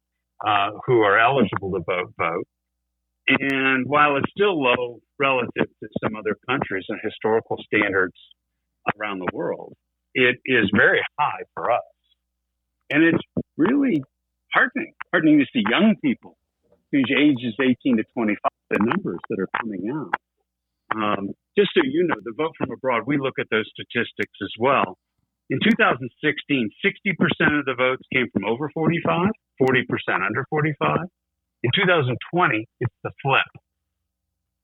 uh, 0.46 0.70
who 0.86 1.00
are 1.00 1.18
eligible 1.18 1.72
to 1.72 1.80
vote 1.86 2.12
vote. 2.18 2.46
And 3.28 3.86
while 3.86 4.16
it's 4.16 4.30
still 4.30 4.62
low 4.62 5.00
relative 5.18 5.66
to 5.82 5.88
some 6.02 6.14
other 6.16 6.36
countries 6.48 6.84
and 6.88 7.00
historical 7.02 7.56
standards 7.64 8.14
around 8.98 9.18
the 9.18 9.28
world, 9.32 9.74
it 10.14 10.36
is 10.44 10.70
very 10.74 11.00
high 11.18 11.42
for 11.54 11.72
us. 11.72 11.80
And 12.90 13.02
it's 13.02 13.22
really 13.56 14.02
heartening, 14.52 14.92
heartening 15.12 15.38
to 15.40 15.46
see 15.52 15.64
young 15.68 15.96
people 16.04 16.36
whose 16.92 17.10
ages 17.10 17.54
18 17.60 17.96
to 17.96 18.04
25, 18.14 18.38
the 18.70 18.78
numbers 18.78 19.18
that 19.28 19.40
are 19.40 19.48
coming 19.60 19.90
out. 19.92 20.14
Um, 20.94 21.30
just 21.58 21.70
so 21.74 21.80
you 21.84 22.04
know, 22.04 22.16
the 22.22 22.32
vote 22.36 22.52
from 22.58 22.70
abroad, 22.70 23.04
we 23.06 23.18
look 23.18 23.38
at 23.38 23.46
those 23.50 23.68
statistics 23.72 24.36
as 24.42 24.52
well. 24.58 24.98
In 25.48 25.58
2016, 25.62 26.70
60% 26.84 27.58
of 27.58 27.64
the 27.64 27.74
votes 27.74 28.02
came 28.12 28.26
from 28.32 28.44
over 28.44 28.68
45, 28.74 29.30
40% 29.60 30.26
under 30.26 30.44
45. 30.50 30.98
In 31.62 31.70
2020, 31.74 32.66
it's 32.80 32.94
the 33.04 33.10
flip. 33.22 33.46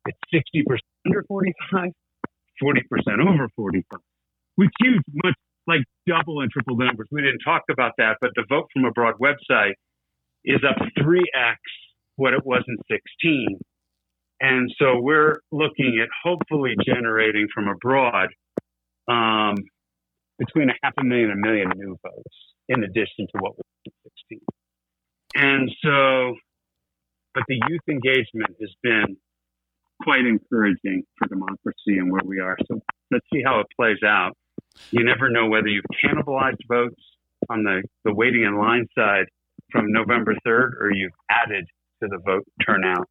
It's 0.07 0.19
60% 0.35 0.79
under 1.07 1.25
45, 1.29 1.91
40% 2.63 3.29
over 3.29 3.49
45, 3.57 4.01
which 4.57 4.71
huge, 4.81 5.03
much 5.25 5.35
like 5.67 5.83
double 6.07 6.41
and 6.41 6.51
triple 6.51 6.77
the 6.77 6.85
numbers. 6.85 7.09
We 7.13 7.23
didn't 7.23 7.41
talk 7.45 7.63
about 7.71 7.93
that, 7.99 8.17
but 8.21 8.31
the 8.35 8.45
vote 8.49 8.67
from 8.73 8.85
abroad 8.85 9.15
website 9.23 9.75
is 10.45 10.61
up 10.69 10.77
3x 10.99 11.57
what 12.17 12.35
it 12.35 12.45
was 12.45 12.63
in 12.67 12.77
16. 12.91 13.61
And 14.43 14.69
so 14.77 14.99
we're 14.99 15.37
looking 15.53 16.01
at 16.03 16.09
hopefully 16.25 16.75
generating 16.85 17.47
from 17.55 17.69
abroad 17.69 18.29
um, 19.09 19.55
between 20.37 20.69
a 20.69 20.75
half 20.83 20.95
a 20.99 21.05
million 21.05 21.31
and 21.31 21.39
a 21.39 21.49
million 21.49 21.71
new 21.77 21.97
votes 22.03 22.37
in 22.69 22.83
addition 22.83 23.29
to 23.33 23.39
what 23.39 23.57
was 23.57 23.65
in 23.87 23.93
16. 24.31 24.41
And 25.37 25.71
so, 25.85 26.35
but 27.35 27.45
the 27.47 27.61
youth 27.69 27.83
engagement 27.89 28.57
has 28.61 28.71
been 28.83 29.17
quite 30.03 30.27
encouraging 30.27 31.05
for 31.17 31.29
democracy 31.29 31.99
and 31.99 32.11
where 32.11 32.25
we 32.25 32.41
are. 32.41 32.57
So 32.67 32.81
let's 33.13 33.25
see 33.33 33.43
how 33.45 33.61
it 33.61 33.67
plays 33.79 34.03
out. 34.05 34.37
You 34.91 35.05
never 35.05 35.31
know 35.31 35.47
whether 35.47 35.69
you've 35.69 35.85
cannibalized 36.05 36.67
votes 36.69 37.01
on 37.49 37.63
the, 37.63 37.83
the 38.05 38.13
waiting 38.13 38.43
in 38.43 38.59
line 38.59 38.89
side 38.99 39.27
from 39.71 39.93
November 39.93 40.35
3rd 40.45 40.71
or 40.81 40.91
you've 40.93 41.13
added 41.31 41.65
to 42.03 42.09
the 42.09 42.19
vote 42.27 42.45
turnout. 42.67 43.07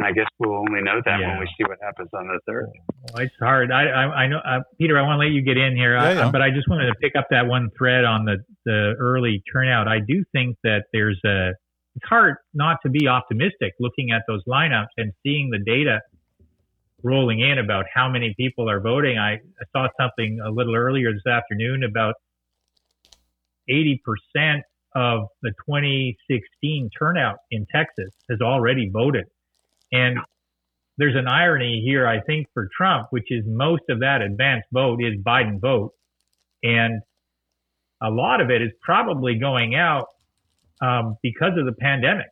And 0.00 0.06
I 0.06 0.12
guess 0.12 0.28
we'll 0.38 0.56
only 0.56 0.80
know 0.80 1.02
that 1.04 1.20
yeah. 1.20 1.28
when 1.28 1.40
we 1.40 1.46
see 1.58 1.64
what 1.68 1.76
happens 1.82 2.08
on 2.14 2.26
the 2.26 2.40
third. 2.46 2.70
Well, 3.12 3.22
it's 3.22 3.34
hard. 3.38 3.70
I, 3.70 3.82
I, 3.82 4.04
I 4.22 4.26
know, 4.28 4.38
uh, 4.38 4.60
Peter. 4.78 4.98
I 4.98 5.02
want 5.02 5.20
to 5.20 5.26
let 5.26 5.30
you 5.34 5.42
get 5.42 5.58
in 5.58 5.76
here, 5.76 5.94
yeah, 5.94 6.12
yeah. 6.12 6.30
but 6.30 6.40
I 6.40 6.48
just 6.48 6.70
wanted 6.70 6.86
to 6.86 6.94
pick 6.94 7.16
up 7.16 7.26
that 7.30 7.46
one 7.46 7.68
thread 7.76 8.06
on 8.06 8.24
the 8.24 8.38
the 8.64 8.94
early 8.98 9.42
turnout. 9.52 9.88
I 9.88 9.98
do 9.98 10.24
think 10.32 10.56
that 10.64 10.84
there's 10.94 11.20
a. 11.26 11.50
It's 11.96 12.08
hard 12.08 12.36
not 12.54 12.78
to 12.84 12.88
be 12.88 13.08
optimistic 13.08 13.74
looking 13.78 14.10
at 14.10 14.22
those 14.26 14.42
lineups 14.48 14.96
and 14.96 15.12
seeing 15.22 15.50
the 15.50 15.58
data 15.58 16.00
rolling 17.02 17.40
in 17.40 17.58
about 17.58 17.84
how 17.92 18.08
many 18.08 18.32
people 18.38 18.70
are 18.70 18.80
voting. 18.80 19.18
I, 19.18 19.32
I 19.34 19.64
saw 19.76 19.88
something 20.00 20.40
a 20.42 20.50
little 20.50 20.74
earlier 20.74 21.12
this 21.12 21.30
afternoon 21.30 21.82
about 21.84 22.14
80% 23.68 23.98
of 24.94 25.26
the 25.42 25.52
2016 25.68 26.88
turnout 26.98 27.36
in 27.50 27.66
Texas 27.70 28.14
has 28.30 28.40
already 28.40 28.88
voted. 28.90 29.26
And 29.92 30.18
there's 30.98 31.16
an 31.16 31.28
irony 31.28 31.82
here, 31.84 32.06
I 32.06 32.20
think, 32.20 32.46
for 32.52 32.68
Trump, 32.76 33.08
which 33.10 33.26
is 33.30 33.44
most 33.46 33.82
of 33.88 34.00
that 34.00 34.22
advanced 34.22 34.68
vote 34.72 35.02
is 35.02 35.14
Biden 35.18 35.60
vote. 35.60 35.92
And 36.62 37.00
a 38.02 38.10
lot 38.10 38.40
of 38.40 38.50
it 38.50 38.62
is 38.62 38.70
probably 38.82 39.38
going 39.38 39.74
out 39.74 40.08
um, 40.82 41.16
because 41.22 41.52
of 41.58 41.66
the 41.66 41.72
pandemic. 41.72 42.26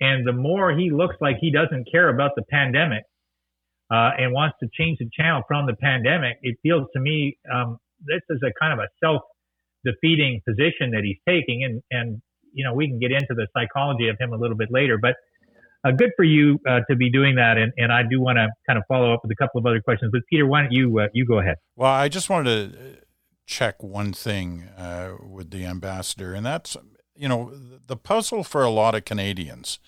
And 0.00 0.26
the 0.26 0.32
more 0.32 0.72
he 0.72 0.90
looks 0.90 1.16
like 1.20 1.36
he 1.40 1.50
doesn't 1.50 1.88
care 1.90 2.08
about 2.08 2.32
the 2.36 2.42
pandemic 2.42 3.04
uh, 3.90 4.10
and 4.18 4.32
wants 4.32 4.56
to 4.60 4.68
change 4.72 4.98
the 4.98 5.10
channel 5.12 5.42
from 5.46 5.66
the 5.66 5.74
pandemic, 5.74 6.38
it 6.42 6.56
feels 6.62 6.86
to 6.94 7.00
me 7.00 7.38
um, 7.52 7.78
this 8.06 8.22
is 8.30 8.40
a 8.42 8.52
kind 8.58 8.72
of 8.72 8.78
a 8.78 8.88
self 9.04 9.22
defeating 9.84 10.40
position 10.46 10.92
that 10.92 11.02
he's 11.04 11.18
taking. 11.28 11.64
And, 11.64 11.82
and, 11.90 12.22
you 12.52 12.64
know, 12.64 12.74
we 12.74 12.88
can 12.88 12.98
get 12.98 13.12
into 13.12 13.34
the 13.34 13.46
psychology 13.52 14.08
of 14.08 14.16
him 14.18 14.32
a 14.32 14.36
little 14.36 14.56
bit 14.56 14.68
later, 14.70 14.96
but 14.96 15.16
uh, 15.84 15.90
good 15.92 16.10
for 16.16 16.24
you 16.24 16.58
uh, 16.68 16.80
to 16.88 16.96
be 16.96 17.10
doing 17.10 17.36
that. 17.36 17.56
And, 17.56 17.72
and 17.76 17.92
I 17.92 18.02
do 18.02 18.20
want 18.20 18.36
to 18.36 18.48
kind 18.66 18.78
of 18.78 18.84
follow 18.88 19.12
up 19.12 19.20
with 19.22 19.32
a 19.32 19.36
couple 19.36 19.58
of 19.58 19.66
other 19.66 19.80
questions. 19.80 20.10
But 20.12 20.22
Peter, 20.28 20.46
why 20.46 20.62
don't 20.62 20.72
you 20.72 21.00
uh, 21.00 21.08
you 21.12 21.26
go 21.26 21.38
ahead? 21.38 21.56
Well, 21.76 21.90
I 21.90 22.08
just 22.08 22.28
wanted 22.28 22.72
to 22.72 22.78
uh, 22.78 22.82
check 23.46 23.82
one 23.82 24.12
thing 24.12 24.64
uh, 24.76 25.14
with 25.26 25.50
the 25.50 25.64
ambassador, 25.64 26.34
and 26.34 26.44
that's 26.44 26.76
you 27.16 27.28
know 27.28 27.52
the 27.86 27.96
puzzle 27.96 28.44
for 28.44 28.62
a 28.62 28.70
lot 28.70 28.94
of 28.94 29.04
Canadians. 29.04 29.78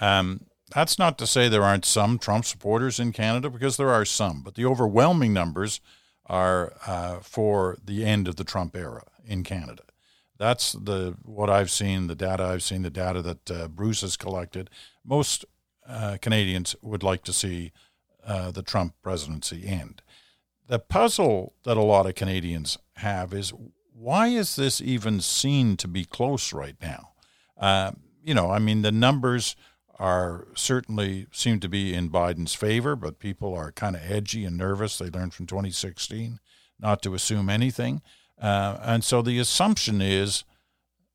Um, 0.00 0.46
that's 0.74 0.98
not 0.98 1.16
to 1.18 1.26
say 1.26 1.48
there 1.48 1.62
aren't 1.62 1.84
some 1.84 2.18
Trump 2.18 2.44
supporters 2.44 2.98
in 2.98 3.12
Canada, 3.12 3.48
because 3.48 3.76
there 3.76 3.90
are 3.90 4.04
some, 4.04 4.42
but 4.42 4.56
the 4.56 4.64
overwhelming 4.64 5.32
numbers 5.32 5.80
are 6.26 6.72
uh, 6.86 7.20
for 7.20 7.76
the 7.84 8.04
end 8.04 8.26
of 8.26 8.34
the 8.34 8.44
Trump 8.44 8.74
era 8.74 9.04
in 9.24 9.44
Canada. 9.44 9.84
That's 10.38 10.72
the 10.72 11.16
what 11.22 11.50
I've 11.50 11.70
seen, 11.70 12.06
the 12.06 12.14
data 12.14 12.44
I've 12.44 12.62
seen, 12.62 12.82
the 12.82 12.90
data 12.90 13.22
that 13.22 13.50
uh, 13.50 13.68
Bruce 13.68 14.02
has 14.02 14.16
collected. 14.16 14.70
Most 15.04 15.44
uh, 15.88 16.18
Canadians 16.20 16.76
would 16.82 17.02
like 17.02 17.22
to 17.24 17.32
see 17.32 17.72
uh, 18.24 18.50
the 18.50 18.62
Trump 18.62 18.94
presidency 19.02 19.66
end. 19.66 20.02
The 20.66 20.78
puzzle 20.78 21.54
that 21.64 21.76
a 21.76 21.82
lot 21.82 22.06
of 22.06 22.16
Canadians 22.16 22.76
have 22.96 23.32
is 23.32 23.52
why 23.92 24.28
is 24.28 24.56
this 24.56 24.80
even 24.80 25.20
seen 25.20 25.76
to 25.78 25.88
be 25.88 26.04
close 26.04 26.52
right 26.52 26.76
now? 26.82 27.12
Uh, 27.56 27.92
you 28.22 28.34
know, 28.34 28.50
I 28.50 28.58
mean, 28.58 28.82
the 28.82 28.92
numbers 28.92 29.56
are 29.98 30.48
certainly 30.54 31.26
seem 31.32 31.60
to 31.60 31.68
be 31.68 31.94
in 31.94 32.10
Biden's 32.10 32.54
favor, 32.54 32.94
but 32.96 33.18
people 33.18 33.54
are 33.54 33.72
kind 33.72 33.96
of 33.96 34.02
edgy 34.02 34.44
and 34.44 34.58
nervous. 34.58 34.98
They 34.98 35.08
learned 35.08 35.32
from 35.32 35.46
2016 35.46 36.40
not 36.78 37.02
to 37.02 37.14
assume 37.14 37.48
anything. 37.48 38.02
Uh, 38.40 38.78
and 38.82 39.04
so 39.04 39.22
the 39.22 39.38
assumption 39.38 40.00
is, 40.00 40.44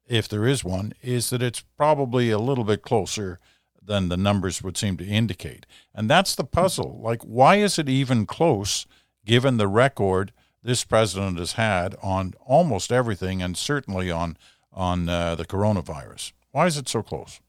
if 0.08 0.28
there 0.28 0.46
is 0.48 0.64
one, 0.64 0.94
is 1.02 1.30
that 1.30 1.42
it's 1.42 1.64
probably 1.78 2.32
a 2.32 2.40
little 2.40 2.64
bit 2.64 2.82
closer 2.82 3.40
than 3.82 4.10
the 4.10 4.18
numbers 4.18 4.62
would 4.62 4.78
seem 4.78 4.98
to 4.98 5.06
indicate. 5.06 5.66
And 5.94 6.10
that's 6.10 6.36
the 6.36 6.44
puzzle. 6.44 7.00
Like, 7.02 7.22
why 7.24 7.58
is 7.58 7.80
it 7.80 7.90
even 7.90 8.26
close 8.26 8.86
given 9.26 9.58
the 9.58 9.68
record 9.68 10.32
this 10.64 10.84
president 10.84 11.40
has 11.40 11.54
had 11.54 11.96
on 12.02 12.34
almost 12.46 12.92
everything 12.92 13.42
and 13.42 13.58
certainly 13.58 14.12
on, 14.12 14.38
on 14.72 15.10
uh, 15.10 15.36
the 15.36 15.46
coronavirus? 15.46 16.34
Why 16.52 16.68
is 16.68 16.78
it 16.78 16.90
so 16.90 17.02
close? 17.02 17.40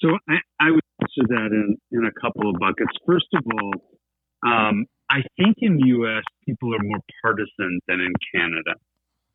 So 0.00 0.08
I, 0.28 0.36
I 0.60 0.70
would 0.70 0.82
answer 1.00 1.26
that 1.28 1.48
in, 1.52 1.76
in 1.92 2.04
a 2.04 2.20
couple 2.20 2.50
of 2.50 2.56
buckets. 2.60 2.92
First 3.06 3.26
of 3.34 3.42
all, 3.54 3.72
um, 4.46 4.86
I 5.10 5.22
think 5.36 5.56
in 5.58 5.76
the 5.76 5.86
U.S., 5.86 6.24
people 6.44 6.74
are 6.74 6.82
more 6.82 7.00
partisan 7.22 7.80
than 7.86 8.00
in 8.00 8.12
Canada. 8.34 8.74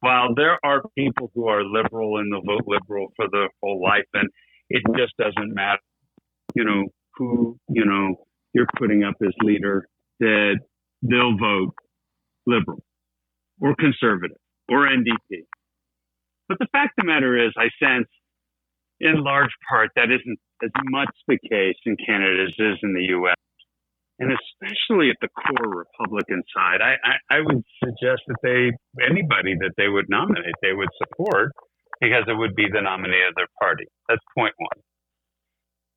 While 0.02 0.34
there 0.36 0.58
are 0.64 0.82
people 0.98 1.32
who 1.34 1.48
are 1.48 1.64
liberal 1.64 2.18
and 2.18 2.32
they'll 2.32 2.42
vote 2.42 2.66
liberal 2.68 3.14
for 3.16 3.28
their 3.32 3.50
whole 3.62 3.82
life, 3.82 4.08
and 4.14 4.28
it 4.70 4.82
just 4.98 5.16
doesn't 5.18 5.54
matter, 5.54 5.82
you 6.56 6.66
know, 6.66 6.86
who, 7.16 7.58
you 7.70 7.86
know, 7.86 8.16
you're 8.54 8.68
putting 8.78 9.04
up 9.04 9.16
as 9.26 9.34
leader, 9.44 9.88
that 10.20 10.60
they'll 11.04 11.38
vote 11.38 11.74
liberal 12.46 12.84
or 13.62 13.76
conservative 13.76 14.38
or 14.70 14.88
NDP. 14.88 15.46
But 16.50 16.60
the 16.60 16.68
fact 16.72 16.94
of 16.98 17.06
the 17.06 17.08
matter 17.08 17.38
is, 17.46 17.54
I 17.58 17.70
sense 17.82 18.08
in 19.00 19.24
large 19.24 19.52
part 19.70 19.92
that 19.96 20.12
isn't 20.12 20.40
as 20.64 20.72
much 20.90 21.10
the 21.28 21.38
case 21.50 21.78
in 21.86 21.96
Canada 22.06 22.44
as 22.44 22.54
is 22.58 22.80
in 22.84 22.94
the 22.94 23.04
U.S 23.10 23.36
and 24.22 24.30
especially 24.30 25.10
at 25.10 25.18
the 25.20 25.30
core 25.34 25.84
Republican 25.84 26.44
side, 26.56 26.80
I, 26.80 26.94
I, 27.02 27.38
I, 27.38 27.40
would 27.42 27.64
suggest 27.84 28.22
that 28.28 28.38
they 28.44 28.70
anybody 29.04 29.56
that 29.60 29.74
they 29.78 29.90
would 29.90 30.06
nominate, 30.10 30.54
they 30.62 30.74
would 30.74 30.90
support 31.02 31.52
because 32.00 32.24
it 32.28 32.38
would 32.38 32.56
be 32.56 32.68
the 32.72 32.82
nominee 32.82 33.26
of 33.28 33.34
their 33.36 33.50
party. 33.60 33.86
That's 34.08 34.22
point 34.38 34.54
one. 34.58 34.80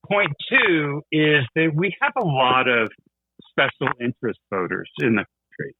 Point 0.09 0.31
two 0.49 1.01
is 1.11 1.45
that 1.55 1.69
we 1.75 1.95
have 2.01 2.13
a 2.17 2.25
lot 2.25 2.67
of 2.67 2.89
special 3.49 3.93
interest 4.01 4.39
voters 4.51 4.89
in 4.99 5.15
the 5.15 5.25
country 5.25 5.75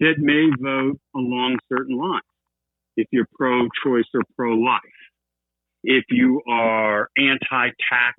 that 0.00 0.14
may 0.18 0.50
vote 0.60 1.00
along 1.16 1.58
certain 1.72 1.96
lines. 1.96 2.22
If 2.96 3.08
you're 3.10 3.28
pro-choice 3.34 4.04
or 4.14 4.22
pro-life, 4.36 4.80
if 5.84 6.04
you 6.10 6.42
are 6.46 7.08
anti-tax 7.16 8.16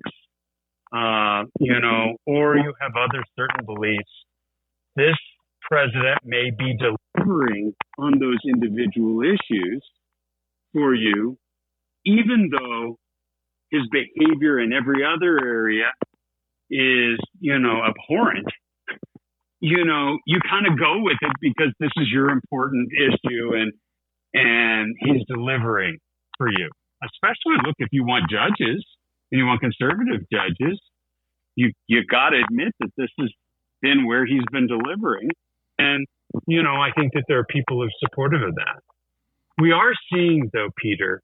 uh, 0.94 1.44
you 1.60 1.80
know, 1.80 2.16
or 2.28 2.58
you 2.58 2.74
have 2.82 2.92
other 2.96 3.24
certain 3.38 3.66
beliefs, 3.66 4.12
this 4.96 5.16
president 5.70 6.20
may 6.24 6.52
be 6.58 6.78
delivering 6.78 7.74
on 7.98 8.20
those 8.20 8.38
individual 8.48 9.22
issues 9.24 9.84
for 10.74 10.94
you, 10.94 11.38
even 12.06 12.50
though 12.52 12.98
his 13.72 13.82
behavior 13.92 14.60
in 14.60 14.72
every 14.74 15.04
other 15.04 15.40
area 15.44 15.92
is, 16.70 17.20
you 17.40 17.58
know, 17.60 17.82
abhorrent. 17.84 18.48
you 19.60 19.86
know, 19.86 20.18
you 20.28 20.40
kind 20.50 20.68
of 20.68 20.78
go 20.78 21.02
with 21.02 21.18
it 21.22 21.32
because 21.42 21.74
this 21.80 21.92
is 21.98 22.08
your 22.12 22.30
important 22.30 22.90
issue 22.94 23.54
and, 23.56 23.72
and 24.34 24.96
he's 25.00 25.24
delivering 25.28 25.98
for 26.38 26.50
you. 26.50 26.70
Especially 27.04 27.58
look, 27.66 27.76
if 27.80 27.90
you 27.92 28.06
want 28.06 28.30
judges 28.30 28.86
you 29.38 29.46
want 29.46 29.62
conservative 29.62 30.22
judges, 30.32 30.80
you, 31.56 31.72
you 31.88 32.06
got 32.06 32.30
to 32.30 32.44
admit 32.50 32.74
that 32.80 32.90
this 32.98 33.10
has 33.20 33.30
been 33.82 34.06
where 34.08 34.26
he's 34.26 34.44
been 34.52 34.68
delivering. 34.68 35.30
And, 35.78 36.06
you 36.48 36.64
know, 36.64 36.76
I 36.76 36.92
think 36.98 37.14
that 37.14 37.24
there 37.28 37.40
are 37.40 37.46
people 37.46 37.78
who 37.78 37.84
are 37.84 37.92
supportive 38.00 38.42
of 38.42 38.56
that. 38.56 38.82
We 39.60 39.72
are 39.72 39.94
seeing, 40.12 40.50
though, 40.54 40.70
Peter, 40.82 41.22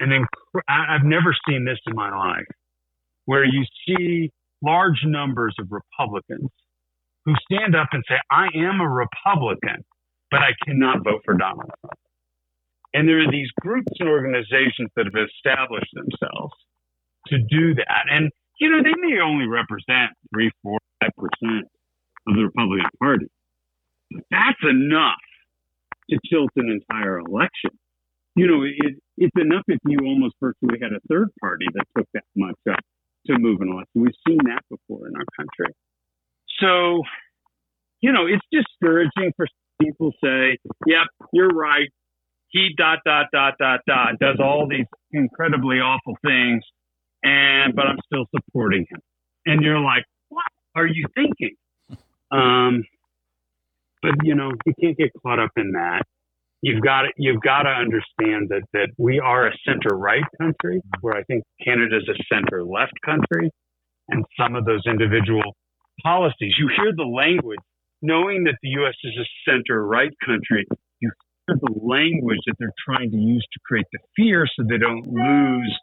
and 0.00 0.10
then 0.10 0.24
I've 0.68 1.04
never 1.04 1.34
seen 1.48 1.64
this 1.64 1.78
in 1.86 1.94
my 1.94 2.10
life, 2.16 2.46
where 3.24 3.44
you 3.44 3.64
see 3.86 4.30
large 4.62 5.04
numbers 5.04 5.54
of 5.58 5.68
Republicans 5.70 6.50
who 7.24 7.34
stand 7.50 7.74
up 7.74 7.88
and 7.92 8.02
say, 8.08 8.16
I 8.30 8.46
am 8.54 8.80
a 8.80 8.88
Republican, 8.88 9.84
but 10.30 10.40
I 10.40 10.50
cannot 10.64 11.04
vote 11.04 11.22
for 11.24 11.34
Donald 11.34 11.70
Trump. 11.80 11.98
And 12.92 13.08
there 13.08 13.20
are 13.20 13.30
these 13.30 13.48
groups 13.60 13.92
and 13.98 14.08
organizations 14.08 14.90
that 14.96 15.06
have 15.06 15.28
established 15.28 15.90
themselves 15.94 16.54
to 17.28 17.38
do 17.38 17.74
that. 17.74 18.04
And, 18.10 18.30
you 18.60 18.70
know, 18.70 18.82
they 18.82 18.94
may 19.00 19.20
only 19.20 19.46
represent 19.46 20.12
three, 20.32 20.50
four, 20.62 20.78
five 21.00 21.10
percent 21.16 21.66
of 22.26 22.36
the 22.36 22.44
Republican 22.44 22.90
Party. 22.98 23.26
But 24.10 24.24
that's 24.30 24.62
enough 24.62 25.20
to 26.10 26.18
tilt 26.30 26.50
an 26.56 26.70
entire 26.70 27.18
election. 27.18 27.70
You 28.36 28.46
know, 28.46 28.62
it, 28.64 28.96
it's 29.16 29.36
enough 29.36 29.64
if 29.68 29.78
you 29.86 29.98
almost 30.04 30.34
virtually 30.40 30.78
had 30.80 30.92
a 30.92 31.00
third 31.08 31.28
party 31.40 31.66
that 31.74 31.84
took 31.96 32.08
that 32.14 32.24
much 32.34 32.58
up 32.70 32.80
to 33.26 33.38
move 33.38 33.60
an 33.60 33.68
election. 33.68 34.02
We've 34.02 34.20
seen 34.26 34.38
that 34.44 34.62
before 34.68 35.06
in 35.08 35.14
our 35.16 35.24
country. 35.36 35.74
So, 36.60 37.02
you 38.00 38.12
know, 38.12 38.26
it's 38.26 38.44
discouraging 38.52 39.32
for 39.36 39.46
people 39.80 40.12
say, 40.22 40.58
yep, 40.86 41.06
you're 41.32 41.48
right. 41.48 41.88
He 42.48 42.70
dot, 42.76 42.98
dot, 43.04 43.26
dot, 43.32 43.54
dot, 43.58 43.80
dot, 43.86 44.18
does 44.20 44.36
all 44.38 44.68
these 44.68 44.86
incredibly 45.12 45.76
awful 45.76 46.16
things. 46.24 46.62
And, 47.24 47.74
but 47.74 47.86
I'm 47.86 47.98
still 48.06 48.26
supporting 48.34 48.86
him. 48.88 49.00
And 49.46 49.62
you're 49.62 49.80
like, 49.80 50.04
what 50.28 50.44
are 50.76 50.86
you 50.86 51.06
thinking? 51.14 51.56
Um, 52.30 52.84
but 54.02 54.12
you 54.22 54.34
know, 54.34 54.52
you 54.66 54.74
can't 54.80 54.96
get 54.96 55.10
caught 55.22 55.38
up 55.38 55.50
in 55.56 55.72
that 55.72 56.02
you've 56.64 56.80
got 56.80 57.02
to, 57.02 57.08
you've 57.16 57.42
got 57.42 57.62
to 57.62 57.68
understand 57.68 58.48
that 58.48 58.62
that 58.72 58.88
we 58.96 59.20
are 59.20 59.46
a 59.46 59.52
center 59.66 59.94
right 59.96 60.24
country, 60.40 60.80
where 61.02 61.14
I 61.14 61.22
think 61.24 61.44
Canada 61.62 61.98
is 61.98 62.08
a 62.08 62.16
center 62.32 62.64
left 62.64 62.94
country, 63.04 63.50
and 64.08 64.24
some 64.40 64.56
of 64.56 64.64
those 64.64 64.82
individual 64.86 65.42
policies. 66.02 66.54
You 66.58 66.70
hear 66.74 66.92
the 66.96 67.04
language, 67.04 67.60
knowing 68.00 68.44
that 68.44 68.56
the 68.62 68.70
U.S. 68.80 68.94
is 69.04 69.12
a 69.20 69.50
center 69.50 69.86
right 69.86 70.12
country. 70.24 70.66
You 71.00 71.10
hear 71.46 71.56
the 71.60 71.74
language 71.82 72.40
that 72.46 72.54
they're 72.58 72.78
trying 72.84 73.10
to 73.10 73.18
use 73.18 73.46
to 73.52 73.60
create 73.66 73.86
the 73.92 73.98
fear, 74.16 74.46
so 74.56 74.64
they 74.66 74.78
don't 74.78 75.06
lose 75.06 75.78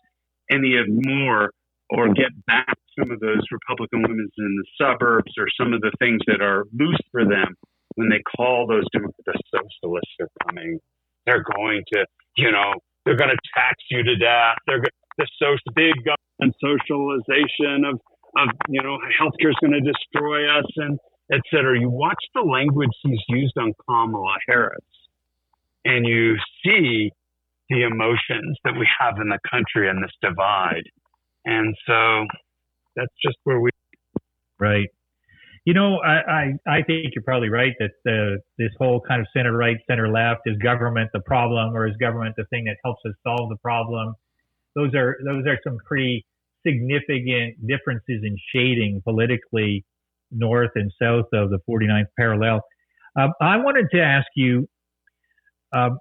any 0.52 0.78
of 0.78 0.86
more 0.88 1.52
or 1.90 2.06
mm-hmm. 2.06 2.14
get 2.14 2.32
back 2.46 2.76
some 3.00 3.12
of 3.12 3.20
those 3.20 3.42
Republican 3.52 4.02
women 4.02 4.28
in 4.38 4.56
the 4.58 4.66
suburbs 4.78 5.32
or 5.40 5.48
some 5.60 5.74
of 5.74 5.82
the 5.82 5.92
things 6.00 6.20
that 6.28 6.42
are 6.42 6.66
loose 6.78 7.00
for 7.12 7.24
them 7.24 7.56
when 7.96 8.10
they 8.10 8.22
call 8.36 8.68
those 8.68 8.86
the 8.94 9.40
socialists 9.52 10.16
are 10.20 10.30
coming, 10.48 10.80
they're 11.26 11.44
going 11.58 11.84
to, 11.94 12.06
you 12.38 12.52
know, 12.52 12.74
they're 13.06 13.18
going 13.18 13.30
to 13.30 13.42
tax 13.56 13.76
you 13.90 14.04
to 14.04 14.16
death. 14.16 14.56
They're 14.68 14.82
the 15.18 15.28
social 15.40 15.74
big 15.76 15.94
government 16.06 16.56
socialization 16.62 17.86
of 17.86 18.00
of 18.38 18.48
you 18.70 18.82
know 18.82 18.98
healthcare 19.20 19.50
is 19.50 19.58
going 19.60 19.74
to 19.74 19.82
destroy 19.82 20.48
us 20.48 20.66
and 20.78 20.98
et 21.34 21.42
cetera. 21.52 21.78
You 21.80 21.90
watch 21.90 22.24
the 22.34 22.42
language 22.42 22.92
he's 23.04 23.20
used 23.28 23.58
on 23.58 23.74
Kamala 23.88 24.38
Harris, 24.48 24.80
and 25.84 26.06
you 26.06 26.38
see 26.64 27.12
the 27.72 27.84
emotions 27.84 28.58
that 28.66 28.74
we 28.78 28.88
have 29.00 29.16
in 29.22 29.30
the 29.30 29.40
country 29.50 29.90
and 29.90 30.04
this 30.04 30.12
divide. 30.22 30.84
And 31.46 31.74
so 31.88 32.26
that's 32.96 33.14
just 33.26 33.38
where 33.46 33.60
we. 33.60 33.70
Right. 34.60 34.90
You 35.66 35.74
know, 35.74 35.98
I, 36.00 36.16
I, 36.16 36.44
I 36.68 36.82
think 36.84 37.14
you're 37.16 37.24
probably 37.24 37.50
right 37.50 37.74
that 37.80 37.92
the, 38.04 38.40
this 38.58 38.72
whole 38.78 39.02
kind 39.08 39.22
of 39.22 39.28
center 39.36 39.56
right, 39.56 39.78
center 39.88 40.10
left 40.10 40.42
is 40.46 40.58
government 40.58 41.10
the 41.14 41.22
problem 41.22 41.76
or 41.76 41.88
is 41.88 41.96
government 41.98 42.36
the 42.36 42.46
thing 42.50 42.66
that 42.66 42.76
helps 42.84 43.02
us 43.06 43.14
solve 43.24 43.50
the 43.50 43.58
problem? 43.58 44.14
Those 44.76 44.94
are, 44.94 45.18
those 45.24 45.46
are 45.48 45.58
some 45.64 45.78
pretty 45.88 46.26
significant 46.66 47.56
differences 47.66 48.22
in 48.24 48.36
shading 48.54 49.02
politically 49.04 49.86
north 50.32 50.72
and 50.76 50.92
south 51.02 51.26
of 51.34 51.50
the 51.50 51.60
49th 51.70 52.06
parallel. 52.18 52.62
Um, 53.20 53.32
I 53.42 53.58
wanted 53.58 53.88
to 53.94 54.02
ask 54.02 54.28
you 54.36 54.68
um, 55.74 55.98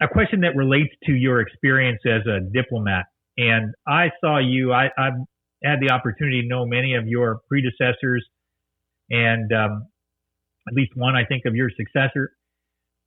a 0.00 0.08
question 0.08 0.40
that 0.40 0.54
relates 0.56 0.94
to 1.04 1.12
your 1.12 1.40
experience 1.40 2.00
as 2.06 2.22
a 2.26 2.40
diplomat. 2.52 3.06
And 3.36 3.74
I 3.86 4.10
saw 4.20 4.38
you, 4.38 4.72
I, 4.72 4.90
I 4.96 5.10
had 5.64 5.80
the 5.80 5.90
opportunity 5.90 6.42
to 6.42 6.48
know 6.48 6.66
many 6.66 6.94
of 6.94 7.06
your 7.06 7.40
predecessors 7.48 8.24
and 9.10 9.52
um, 9.52 9.86
at 10.68 10.74
least 10.74 10.92
one, 10.94 11.16
I 11.16 11.24
think, 11.24 11.44
of 11.46 11.54
your 11.54 11.70
successor. 11.70 12.32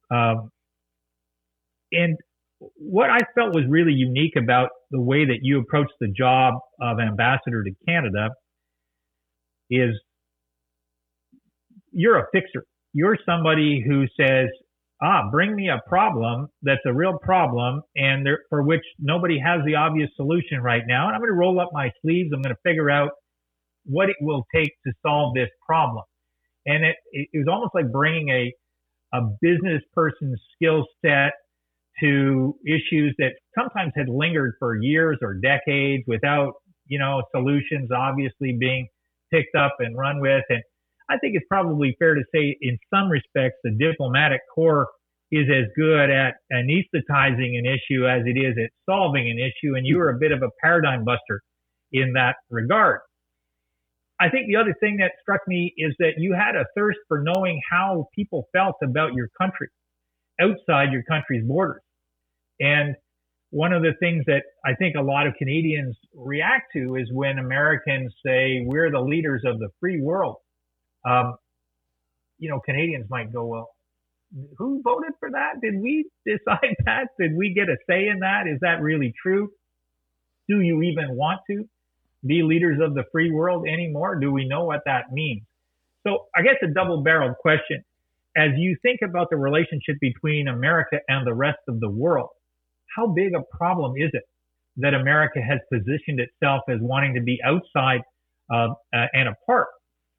Um, 0.09 0.51
and 1.91 2.17
what 2.75 3.09
I 3.09 3.19
felt 3.35 3.55
was 3.55 3.63
really 3.67 3.93
unique 3.93 4.35
about 4.35 4.69
the 4.91 5.01
way 5.01 5.25
that 5.25 5.39
you 5.41 5.59
approached 5.59 5.93
the 5.99 6.07
job 6.07 6.55
of 6.79 6.99
ambassador 6.99 7.63
to 7.63 7.71
Canada 7.87 8.29
is 9.69 9.91
you're 11.91 12.19
a 12.19 12.25
fixer. 12.31 12.65
You're 12.93 13.17
somebody 13.25 13.83
who 13.85 14.05
says, 14.19 14.47
ah, 15.01 15.29
bring 15.31 15.55
me 15.55 15.69
a 15.69 15.81
problem 15.87 16.47
that's 16.61 16.81
a 16.85 16.93
real 16.93 17.17
problem 17.17 17.81
and 17.95 18.25
there, 18.25 18.39
for 18.49 18.63
which 18.63 18.83
nobody 18.99 19.39
has 19.39 19.61
the 19.65 19.75
obvious 19.75 20.09
solution 20.15 20.61
right 20.61 20.83
now. 20.87 21.07
And 21.07 21.15
I'm 21.15 21.21
going 21.21 21.31
to 21.31 21.37
roll 21.37 21.59
up 21.59 21.69
my 21.73 21.91
sleeves. 22.01 22.31
I'm 22.33 22.41
going 22.41 22.55
to 22.55 22.61
figure 22.63 22.89
out 22.89 23.11
what 23.85 24.09
it 24.09 24.15
will 24.21 24.45
take 24.53 24.71
to 24.85 24.93
solve 25.05 25.33
this 25.33 25.49
problem. 25.65 26.03
And 26.65 26.85
it, 26.85 26.95
it 27.11 27.29
was 27.33 27.47
almost 27.49 27.73
like 27.73 27.91
bringing 27.91 28.29
a, 28.29 28.53
a 29.13 29.21
business 29.41 29.81
person's 29.93 30.39
skill 30.55 30.85
set 31.03 31.31
to 31.99 32.55
issues 32.65 33.15
that 33.17 33.33
sometimes 33.57 33.93
had 33.95 34.07
lingered 34.07 34.53
for 34.59 34.77
years 34.79 35.17
or 35.21 35.35
decades 35.35 36.03
without, 36.07 36.53
you 36.85 36.99
know, 36.99 37.23
solutions 37.35 37.89
obviously 37.95 38.55
being 38.59 38.87
picked 39.31 39.55
up 39.55 39.75
and 39.79 39.97
run 39.97 40.19
with. 40.21 40.43
And 40.49 40.61
I 41.11 41.17
think 41.17 41.35
it's 41.35 41.45
probably 41.49 41.95
fair 41.99 42.15
to 42.15 42.23
say 42.33 42.55
in 42.61 42.77
some 42.93 43.09
respects, 43.09 43.57
the 43.63 43.71
diplomatic 43.71 44.39
corps 44.55 44.87
is 45.29 45.47
as 45.49 45.65
good 45.75 46.09
at 46.09 46.35
anesthetizing 46.51 47.57
an 47.57 47.65
issue 47.65 48.07
as 48.07 48.21
it 48.25 48.37
is 48.39 48.55
at 48.61 48.69
solving 48.89 49.29
an 49.29 49.37
issue. 49.37 49.75
And 49.75 49.85
you 49.85 49.97
were 49.97 50.09
a 50.09 50.17
bit 50.17 50.31
of 50.31 50.41
a 50.41 50.49
paradigm 50.63 51.03
buster 51.03 51.41
in 51.91 52.13
that 52.13 52.35
regard. 52.49 52.99
I 54.21 54.29
think 54.29 54.47
the 54.47 54.55
other 54.55 54.75
thing 54.79 54.97
that 54.97 55.11
struck 55.21 55.41
me 55.47 55.73
is 55.77 55.95
that 55.99 56.13
you 56.17 56.33
had 56.33 56.55
a 56.55 56.65
thirst 56.77 56.99
for 57.07 57.23
knowing 57.23 57.59
how 57.69 58.07
people 58.15 58.47
felt 58.53 58.75
about 58.83 59.13
your 59.13 59.27
country 59.41 59.67
outside 60.39 60.93
your 60.93 61.03
country's 61.03 61.43
borders. 61.45 61.81
And 62.59 62.95
one 63.49 63.73
of 63.73 63.81
the 63.81 63.93
things 63.99 64.23
that 64.27 64.43
I 64.65 64.75
think 64.75 64.95
a 64.95 65.01
lot 65.01 65.27
of 65.27 65.33
Canadians 65.37 65.97
react 66.15 66.67
to 66.75 66.95
is 66.95 67.09
when 67.11 67.37
Americans 67.37 68.13
say, 68.25 68.63
we're 68.65 68.91
the 68.91 69.01
leaders 69.01 69.41
of 69.45 69.59
the 69.59 69.69
free 69.79 69.99
world. 70.01 70.37
Um, 71.05 71.35
you 72.39 72.49
know, 72.49 72.59
Canadians 72.59 73.09
might 73.09 73.31
go, 73.31 73.45
well, 73.45 73.69
who 74.57 74.81
voted 74.83 75.13
for 75.19 75.31
that? 75.31 75.61
Did 75.61 75.79
we 75.79 76.09
decide 76.25 76.75
that? 76.85 77.07
Did 77.19 77.35
we 77.35 77.53
get 77.53 77.69
a 77.69 77.77
say 77.87 78.07
in 78.07 78.19
that? 78.19 78.47
Is 78.47 78.59
that 78.61 78.81
really 78.81 79.13
true? 79.21 79.51
Do 80.47 80.61
you 80.61 80.81
even 80.81 81.15
want 81.15 81.41
to? 81.49 81.65
be 82.25 82.43
leaders 82.43 82.79
of 82.81 82.93
the 82.93 83.03
free 83.11 83.31
world 83.31 83.65
anymore? 83.67 84.15
Do 84.19 84.31
we 84.31 84.47
know 84.47 84.65
what 84.65 84.81
that 84.85 85.11
means? 85.11 85.43
So 86.05 86.27
I 86.35 86.41
guess 86.41 86.55
a 86.63 86.67
double 86.67 87.03
barreled 87.03 87.37
question. 87.37 87.83
As 88.35 88.51
you 88.57 88.77
think 88.81 89.01
about 89.03 89.29
the 89.29 89.37
relationship 89.37 89.97
between 89.99 90.47
America 90.47 90.99
and 91.07 91.27
the 91.27 91.33
rest 91.33 91.59
of 91.67 91.79
the 91.79 91.89
world, 91.89 92.29
how 92.95 93.07
big 93.07 93.33
a 93.35 93.41
problem 93.55 93.93
is 93.97 94.09
it 94.13 94.23
that 94.77 94.93
America 94.93 95.39
has 95.41 95.59
positioned 95.71 96.19
itself 96.19 96.61
as 96.69 96.77
wanting 96.79 97.15
to 97.15 97.21
be 97.21 97.39
outside 97.43 98.01
uh, 98.51 98.69
uh, 98.93 99.05
and 99.13 99.29
apart 99.29 99.67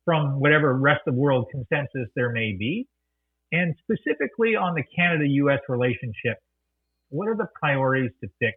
from 0.05 0.41
whatever 0.41 0.75
rest 0.77 1.03
of 1.07 1.15
world 1.15 1.47
consensus 1.51 2.09
there 2.15 2.33
may 2.33 2.57
be? 2.59 2.87
And 3.53 3.75
specifically 3.83 4.57
on 4.57 4.75
the 4.75 4.83
Canada 4.97 5.27
US 5.27 5.61
relationship, 5.69 6.39
what 7.11 7.29
are 7.29 7.37
the 7.37 7.49
priorities 7.61 8.13
to 8.23 8.29
fix 8.41 8.57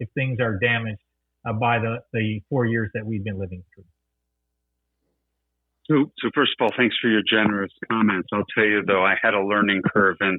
if 0.00 0.08
things 0.14 0.40
are 0.40 0.58
damaged 0.58 1.00
uh, 1.48 1.52
by 1.52 1.78
the, 1.78 1.98
the 2.12 2.40
four 2.48 2.66
years 2.66 2.90
that 2.94 3.04
we've 3.04 3.24
been 3.24 3.38
living 3.38 3.62
through. 3.74 3.84
So, 5.90 6.12
so 6.18 6.30
first 6.34 6.52
of 6.58 6.64
all, 6.64 6.70
thanks 6.76 6.96
for 7.00 7.08
your 7.08 7.22
generous 7.28 7.72
comments. 7.90 8.28
I'll 8.32 8.44
tell 8.54 8.66
you 8.66 8.82
though, 8.86 9.04
I 9.04 9.14
had 9.20 9.34
a 9.34 9.42
learning 9.42 9.82
curve 9.94 10.16
and, 10.20 10.38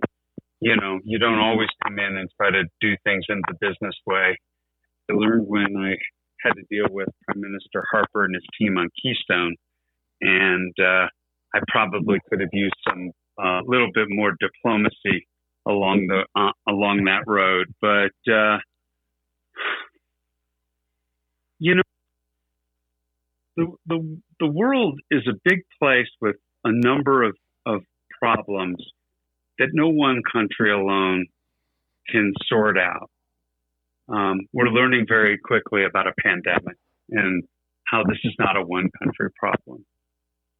you 0.61 0.75
know, 0.75 0.99
you 1.03 1.17
don't 1.17 1.39
always 1.39 1.69
come 1.83 1.97
in 1.97 2.17
and 2.17 2.29
try 2.37 2.51
to 2.51 2.63
do 2.81 2.95
things 3.03 3.25
in 3.29 3.41
the 3.47 3.55
business 3.59 3.95
way. 4.05 4.37
I 5.09 5.13
learned 5.13 5.47
when 5.47 5.75
I 5.77 5.95
had 6.43 6.53
to 6.53 6.63
deal 6.69 6.85
with 6.91 7.07
Prime 7.25 7.41
Minister 7.41 7.83
Harper 7.91 8.25
and 8.25 8.35
his 8.35 8.45
team 8.59 8.77
on 8.77 8.89
Keystone. 9.01 9.55
And, 10.21 10.73
uh, 10.79 11.07
I 11.53 11.59
probably 11.67 12.19
could 12.29 12.41
have 12.41 12.49
used 12.53 12.75
some 12.87 13.11
a 13.39 13.41
uh, 13.41 13.61
little 13.65 13.89
bit 13.93 14.07
more 14.09 14.35
diplomacy 14.39 15.27
along 15.67 16.07
the 16.07 16.25
uh, 16.39 16.51
along 16.67 17.05
that 17.05 17.23
road. 17.25 17.67
But 17.81 18.31
uh, 18.31 18.57
you 21.57 21.75
know, 21.75 21.81
the 23.55 23.67
the 23.87 24.21
the 24.41 24.47
world 24.47 24.99
is 25.09 25.25
a 25.27 25.33
big 25.43 25.61
place 25.81 26.09
with 26.21 26.35
a 26.65 26.71
number 26.71 27.23
of 27.23 27.35
of 27.65 27.81
problems 28.21 28.77
that 29.57 29.69
no 29.73 29.89
one 29.89 30.21
country 30.31 30.71
alone 30.71 31.25
can 32.09 32.33
sort 32.47 32.77
out. 32.77 33.09
Um, 34.09 34.41
we're 34.53 34.69
learning 34.69 35.05
very 35.07 35.37
quickly 35.37 35.85
about 35.85 36.07
a 36.07 36.13
pandemic 36.23 36.75
and 37.09 37.43
how 37.85 38.03
this 38.03 38.17
is 38.23 38.33
not 38.39 38.57
a 38.57 38.61
one 38.61 38.89
country 39.01 39.29
problem. 39.39 39.85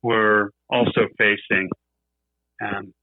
We're 0.01 0.49
also 0.69 1.01
facing 1.17 1.69
um, 2.63 2.93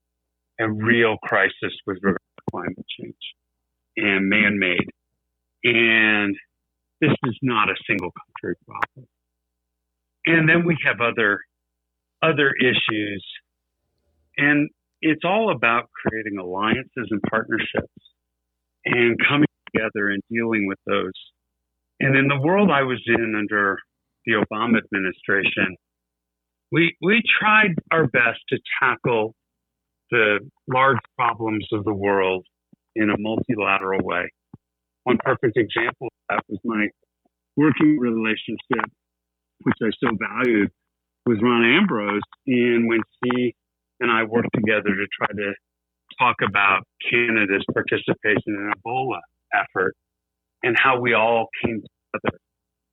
a 0.61 0.71
real 0.71 1.17
crisis 1.23 1.75
with 1.87 1.99
regard 2.03 2.19
to 2.39 2.45
climate 2.51 2.87
change 2.99 3.15
and 3.97 4.29
man 4.29 4.59
made. 4.59 4.89
And 5.65 6.37
this 7.01 7.13
is 7.25 7.37
not 7.43 7.69
a 7.69 7.75
single 7.89 8.11
country 8.13 8.57
problem. 8.67 9.07
And 10.27 10.49
then 10.49 10.65
we 10.67 10.77
have 10.85 11.01
other 11.01 11.41
other 12.23 12.51
issues. 12.61 13.25
And 14.39 14.71
it's 15.03 15.23
all 15.25 15.53
about 15.55 15.91
creating 15.93 16.39
alliances 16.39 17.09
and 17.11 17.21
partnerships 17.31 17.93
and 18.85 19.17
coming 19.29 19.49
together 19.73 20.09
and 20.09 20.23
dealing 20.31 20.67
with 20.67 20.79
those. 20.87 21.13
And 22.01 22.17
in 22.17 22.29
the 22.29 22.41
world 22.41 22.71
I 22.71 22.83
was 22.83 23.03
in 23.07 23.35
under 23.37 23.79
the 24.25 24.33
Obama 24.33 24.79
administration, 24.79 25.77
we 26.77 26.95
we 27.01 27.23
tried 27.41 27.75
our 27.91 28.07
best 28.07 28.39
to 28.51 28.59
tackle 28.83 29.35
the 30.11 30.41
large 30.69 30.99
problems 31.17 31.67
of 31.73 31.85
the 31.85 31.95
world 31.95 32.45
in 32.95 33.09
a 33.09 33.17
multilateral 33.19 34.01
way. 34.05 34.31
One 35.05 35.17
perfect 35.25 35.57
example 35.57 36.09
of 36.09 36.13
that 36.29 36.41
was 36.49 36.61
my 36.65 36.89
working 37.57 37.99
relationship, 37.99 38.91
which 39.63 39.77
I 39.83 39.89
so 40.05 40.11
valued, 40.21 40.71
with 41.25 41.41
Rona 41.41 41.79
Ambrose. 41.79 42.21
And 42.47 42.89
when 42.89 43.01
he 43.25 43.55
and 44.01 44.11
I 44.11 44.25
worked 44.25 44.51
together 44.55 44.91
to 44.91 45.07
try 45.19 45.29
to 45.29 45.55
talk 46.19 46.37
about 46.47 46.83
Canada's 47.11 47.65
participation 47.73 48.49
in 48.49 48.71
Ebola 48.77 49.21
effort 49.55 49.95
and 50.63 50.77
how 50.79 51.01
we 51.01 51.15
all 51.15 51.47
came 51.65 51.81
together 52.13 52.39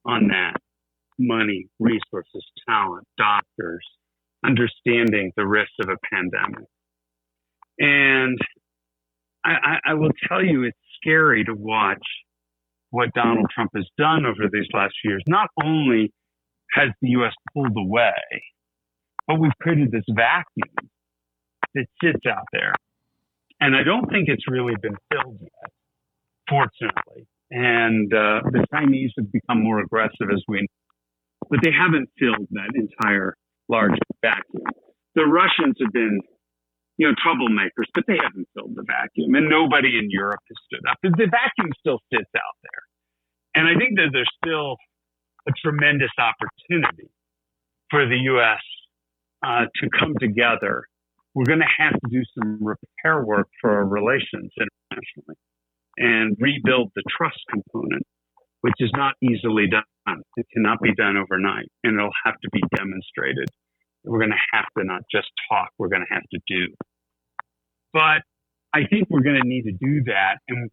on 0.06 0.28
that 0.28 0.56
money, 1.18 1.66
resources, 1.78 2.44
talent, 2.68 3.06
doctors, 3.18 3.84
understanding 4.44 5.32
the 5.36 5.46
risks 5.46 5.74
of 5.80 5.88
a 5.88 5.96
pandemic. 6.12 6.68
And 7.78 8.38
I, 9.44 9.78
I, 9.84 9.94
will 9.94 10.12
tell 10.28 10.42
you, 10.42 10.62
it's 10.62 10.78
scary 11.00 11.44
to 11.44 11.54
watch 11.54 12.02
what 12.90 13.12
Donald 13.14 13.46
Trump 13.52 13.72
has 13.74 13.86
done 13.98 14.24
over 14.24 14.48
these 14.50 14.68
last 14.72 14.94
years. 15.04 15.22
Not 15.26 15.48
only 15.62 16.12
has 16.72 16.90
the 17.02 17.10
U.S. 17.10 17.32
pulled 17.52 17.76
away, 17.76 18.14
but 19.26 19.40
we've 19.40 19.52
created 19.60 19.90
this 19.90 20.04
vacuum 20.08 20.90
that 21.74 21.86
sits 22.02 22.24
out 22.26 22.44
there. 22.52 22.72
And 23.60 23.76
I 23.76 23.82
don't 23.82 24.08
think 24.10 24.28
it's 24.28 24.48
really 24.48 24.74
been 24.80 24.96
filled 25.10 25.38
yet, 25.40 25.72
fortunately. 26.48 27.26
And 27.50 28.12
uh, 28.12 28.40
the 28.50 28.64
Chinese 28.72 29.12
have 29.18 29.30
become 29.30 29.62
more 29.62 29.80
aggressive 29.80 30.28
as 30.32 30.42
we, 30.48 30.66
but 31.50 31.60
they 31.62 31.72
haven't 31.72 32.08
filled 32.18 32.48
that 32.50 32.70
entire 32.74 33.34
large 33.68 33.98
vacuum. 34.22 34.64
The 35.14 35.24
Russians 35.24 35.76
have 35.80 35.92
been 35.92 36.20
you 36.96 37.08
know, 37.08 37.14
troublemakers, 37.18 37.90
but 37.94 38.04
they 38.06 38.18
haven't 38.22 38.48
filled 38.54 38.74
the 38.74 38.84
vacuum, 38.86 39.34
and 39.34 39.48
nobody 39.48 39.98
in 39.98 40.10
Europe 40.10 40.40
has 40.48 40.56
stood 40.66 40.88
up. 40.88 40.98
The 41.02 41.26
vacuum 41.26 41.72
still 41.80 41.98
sits 42.12 42.30
out 42.36 42.56
there, 42.62 42.82
and 43.54 43.66
I 43.66 43.78
think 43.78 43.98
that 43.98 44.10
there's 44.12 44.30
still 44.44 44.76
a 45.48 45.52
tremendous 45.62 46.12
opportunity 46.18 47.10
for 47.90 48.06
the 48.06 48.16
U.S. 48.38 48.62
Uh, 49.44 49.66
to 49.82 49.88
come 49.98 50.14
together. 50.20 50.84
We're 51.34 51.50
going 51.50 51.66
to 51.66 51.74
have 51.82 51.94
to 51.94 52.08
do 52.10 52.22
some 52.38 52.58
repair 52.62 53.24
work 53.24 53.48
for 53.60 53.70
our 53.72 53.84
relations 53.84 54.52
internationally 54.54 55.36
and 55.98 56.36
rebuild 56.38 56.92
the 56.94 57.02
trust 57.10 57.38
component, 57.50 58.06
which 58.64 58.80
is 58.80 58.90
not 58.96 59.12
easily 59.20 59.68
done. 59.68 59.84
It 60.36 60.46
cannot 60.54 60.80
be 60.80 60.94
done 60.94 61.18
overnight, 61.18 61.68
and 61.84 62.00
it'll 62.00 62.16
have 62.24 62.40
to 62.40 62.48
be 62.50 62.62
demonstrated 62.74 63.48
we're 64.04 64.18
going 64.18 64.30
to 64.30 64.46
have 64.52 64.66
to 64.78 64.84
not 64.84 65.02
just 65.10 65.28
talk, 65.48 65.68
we're 65.78 65.88
going 65.88 66.04
to 66.08 66.14
have 66.14 66.24
to 66.32 66.38
do. 66.46 66.74
But 67.92 68.22
I 68.74 68.86
think 68.90 69.08
we're 69.10 69.22
going 69.22 69.40
to 69.40 69.48
need 69.48 69.62
to 69.62 69.72
do 69.72 70.04
that. 70.04 70.38
And 70.48 70.70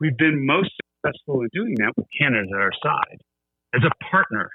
we've 0.00 0.16
been 0.16 0.44
most 0.44 0.70
successful 1.02 1.42
in 1.42 1.48
doing 1.52 1.74
that 1.78 1.92
with 1.96 2.06
Canada 2.18 2.46
at 2.52 2.60
our 2.60 2.72
side 2.82 3.20
as 3.74 3.82
a 3.84 4.04
partner, 4.04 4.50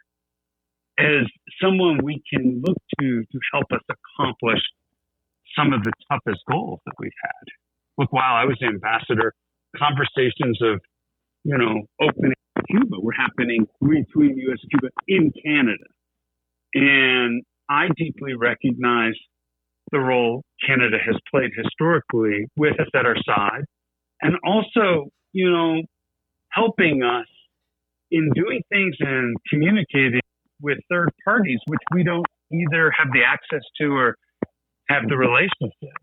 as 0.97 1.25
someone 1.61 1.99
we 2.03 2.21
can 2.31 2.61
look 2.65 2.77
to 2.99 3.23
to 3.23 3.39
help 3.51 3.65
us 3.71 3.81
accomplish 3.89 4.61
some 5.55 5.73
of 5.73 5.83
the 5.83 5.91
toughest 6.11 6.41
goals 6.49 6.79
that 6.85 6.93
we've 6.99 7.11
had. 7.23 7.45
Look, 7.97 8.13
while 8.13 8.35
I 8.35 8.45
was 8.45 8.57
ambassador, 8.61 9.33
conversations 9.75 10.61
of, 10.61 10.79
you 11.43 11.57
know, 11.57 11.81
opening 11.99 12.33
Cuba 12.69 12.97
were 12.99 13.13
happening 13.13 13.67
between 13.81 14.35
the 14.35 14.41
U.S. 14.47 14.59
and 14.61 14.71
Cuba 14.71 14.89
in 15.07 15.31
Canada. 15.43 15.85
And 16.73 17.43
I 17.69 17.87
deeply 17.97 18.33
recognize 18.35 19.13
the 19.91 19.99
role 19.99 20.43
Canada 20.65 20.97
has 21.03 21.15
played 21.31 21.51
historically 21.55 22.45
with 22.55 22.79
us 22.79 22.87
at 22.93 23.05
our 23.05 23.15
side, 23.25 23.65
and 24.21 24.35
also, 24.45 25.09
you 25.33 25.49
know, 25.49 25.81
helping 26.51 27.01
us 27.03 27.25
in 28.11 28.29
doing 28.35 28.61
things 28.69 28.95
and 28.99 29.35
communicating 29.49 30.21
with 30.61 30.77
third 30.89 31.09
parties, 31.23 31.59
which 31.67 31.79
we 31.93 32.03
don't 32.03 32.25
either 32.51 32.91
have 32.97 33.07
the 33.13 33.21
access 33.25 33.61
to 33.79 33.87
or 33.87 34.15
have 34.89 35.03
the 35.07 35.17
relationship. 35.17 35.97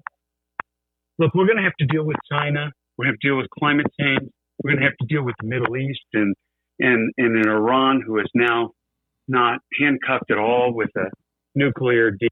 Look, 1.19 1.35
we're 1.35 1.47
going 1.47 1.59
to 1.59 1.65
have 1.65 1.77
to 1.81 1.87
deal 1.87 2.05
with 2.05 2.17
China. 2.31 2.71
We're 2.97 3.07
going 3.07 3.13
to 3.13 3.17
have 3.17 3.21
to 3.21 3.29
deal 3.29 3.37
with 3.37 3.47
climate 3.59 3.87
change. 4.01 4.31
We're 4.63 4.73
going 4.73 4.83
to 4.83 4.89
have 4.89 4.97
to 5.01 5.07
deal 5.07 5.23
with 5.25 5.35
the 5.41 5.49
Middle 5.49 5.77
East 5.77 6.07
and 6.15 6.35
and 6.79 7.13
and 7.17 7.37
in 7.45 7.49
Iran, 7.49 8.03
who 8.07 8.19
is 8.19 8.31
now 8.35 8.73
not 9.29 9.61
handcuffed 9.81 10.31
at 10.31 10.39
all 10.39 10.73
with 10.75 10.91
a 10.97 11.11
nuclear 11.55 12.11
deal. 12.11 12.29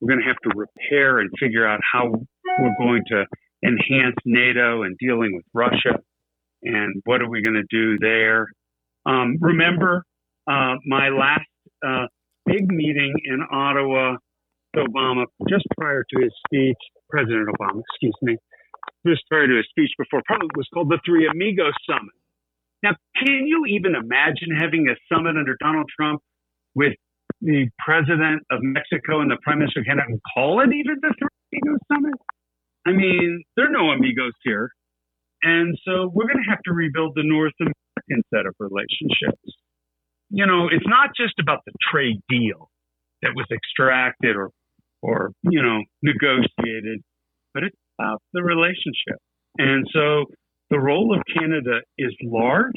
We're 0.00 0.08
going 0.08 0.20
to 0.20 0.26
have 0.26 0.40
to 0.50 0.58
repair 0.58 1.18
and 1.18 1.30
figure 1.38 1.66
out 1.66 1.80
how 1.92 2.10
we're 2.10 2.76
going 2.78 3.02
to 3.08 3.26
enhance 3.64 4.16
NATO 4.24 4.82
and 4.82 4.96
dealing 4.98 5.34
with 5.36 5.44
Russia 5.52 6.00
and 6.62 7.02
what 7.04 7.20
are 7.20 7.28
we 7.28 7.42
going 7.42 7.62
to 7.62 7.68
do 7.70 7.98
there. 7.98 8.48
Um, 9.06 9.36
remember 9.40 10.04
uh, 10.50 10.76
my 10.86 11.08
last 11.08 11.46
uh, 11.86 12.06
big 12.46 12.70
meeting 12.70 13.12
in 13.24 13.40
Ottawa 13.52 14.16
with 14.74 14.86
Obama 14.86 15.24
just 15.48 15.64
prior 15.78 16.04
to 16.10 16.22
his 16.22 16.32
speech, 16.46 16.76
President 17.08 17.48
Obama, 17.48 17.80
excuse 17.90 18.14
me, 18.22 18.36
just 19.06 19.22
prior 19.28 19.46
to 19.46 19.56
his 19.56 19.66
speech 19.70 19.90
before 19.98 20.22
Parliament 20.26 20.56
was 20.56 20.66
called 20.72 20.88
the 20.88 20.98
Three 21.04 21.28
Amigos 21.28 21.74
Summit. 21.86 22.14
Now, 22.82 22.96
can 23.16 23.46
you 23.46 23.66
even 23.68 23.94
imagine 23.94 24.56
having 24.58 24.88
a 24.88 24.96
summit 25.12 25.36
under 25.36 25.56
Donald 25.60 25.86
Trump 25.96 26.20
with 26.74 26.94
the 27.40 27.68
president 27.84 28.42
of 28.50 28.60
Mexico 28.62 29.20
and 29.20 29.30
the 29.30 29.38
prime 29.42 29.58
minister 29.58 29.82
cannot 29.84 30.06
call 30.34 30.60
it 30.60 30.68
even 30.72 30.96
the 31.00 31.14
Three 31.18 31.28
Amigos 31.52 31.80
Summit. 31.92 32.14
I 32.86 32.92
mean, 32.92 33.42
there 33.56 33.66
are 33.66 33.72
no 33.72 33.90
amigos 33.90 34.32
here. 34.42 34.70
And 35.42 35.76
so 35.84 36.10
we're 36.12 36.26
going 36.26 36.44
to 36.44 36.50
have 36.50 36.60
to 36.66 36.72
rebuild 36.72 37.12
the 37.14 37.24
North 37.24 37.54
American 37.60 38.22
set 38.34 38.46
of 38.46 38.54
relationships. 38.58 39.56
You 40.28 40.46
know, 40.46 40.68
it's 40.70 40.86
not 40.86 41.10
just 41.16 41.34
about 41.40 41.60
the 41.66 41.72
trade 41.90 42.20
deal 42.28 42.68
that 43.22 43.32
was 43.34 43.46
extracted 43.52 44.36
or, 44.36 44.50
or, 45.02 45.32
you 45.42 45.62
know, 45.62 45.82
negotiated, 46.02 47.00
but 47.54 47.64
it's 47.64 47.76
about 47.98 48.20
the 48.32 48.42
relationship. 48.42 49.18
And 49.58 49.86
so 49.92 50.26
the 50.70 50.78
role 50.78 51.14
of 51.14 51.22
Canada 51.36 51.80
is 51.98 52.14
large, 52.22 52.72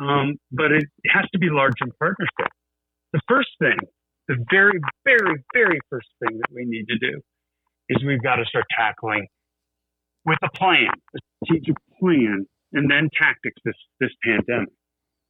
um, 0.00 0.36
but 0.50 0.72
it 0.72 0.84
has 1.06 1.24
to 1.32 1.38
be 1.38 1.48
large 1.48 1.74
in 1.80 1.90
partnership. 1.98 2.52
The 3.12 3.20
first 3.28 3.50
thing, 3.60 3.78
the 4.26 4.44
very, 4.50 4.80
very, 5.04 5.42
very 5.54 5.78
first 5.88 6.08
thing 6.20 6.38
that 6.38 6.52
we 6.52 6.64
need 6.64 6.86
to 6.88 6.98
do 6.98 7.20
is 7.88 8.02
we've 8.04 8.22
got 8.22 8.36
to 8.36 8.44
start 8.46 8.64
tackling 8.76 9.26
with 10.24 10.38
a 10.42 10.50
plan, 10.50 10.88
a 11.14 11.18
strategic 11.44 11.76
plan, 12.00 12.46
and 12.72 12.90
then 12.90 13.08
tactics 13.16 13.60
this, 13.64 13.76
this 14.00 14.10
pandemic. 14.24 14.72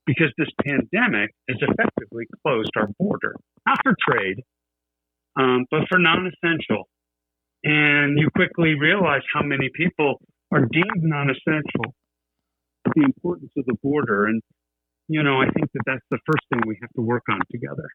Because 0.06 0.32
this 0.36 0.50
pandemic 0.62 1.30
has 1.48 1.56
effectively 1.62 2.26
closed 2.42 2.70
our 2.76 2.88
border, 2.98 3.36
not 3.66 3.78
for 3.82 3.94
trade, 4.06 4.42
um, 5.36 5.64
but 5.70 5.88
for 5.88 5.98
non 5.98 6.26
essential. 6.26 6.88
And 7.64 8.18
you 8.18 8.28
quickly 8.36 8.74
realize 8.74 9.22
how 9.32 9.42
many 9.42 9.70
people 9.74 10.20
are 10.54 10.66
deemed 10.70 11.02
non 11.02 11.30
essential. 11.30 11.94
The 12.94 13.02
importance 13.02 13.50
of 13.56 13.64
the 13.66 13.74
border. 13.82 14.26
And 14.26 14.42
you 15.08 15.22
know, 15.22 15.40
I 15.40 15.46
think 15.50 15.70
that 15.72 15.82
that's 15.86 16.04
the 16.10 16.18
first 16.26 16.44
thing 16.48 16.62
we 16.66 16.78
have 16.80 16.90
to 16.96 17.02
work 17.02 17.24
on 17.30 17.40
together. 17.50 17.88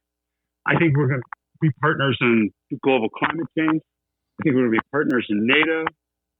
I 0.67 0.77
think 0.77 0.95
we're 0.97 1.07
going 1.07 1.21
to 1.21 1.59
be 1.61 1.71
partners 1.81 2.17
in 2.21 2.51
global 2.83 3.09
climate 3.09 3.47
change. 3.57 3.81
I 4.39 4.43
think 4.43 4.55
we're 4.55 4.67
going 4.67 4.73
to 4.73 4.77
be 4.77 4.89
partners 4.91 5.25
in 5.29 5.47
NATO. 5.47 5.85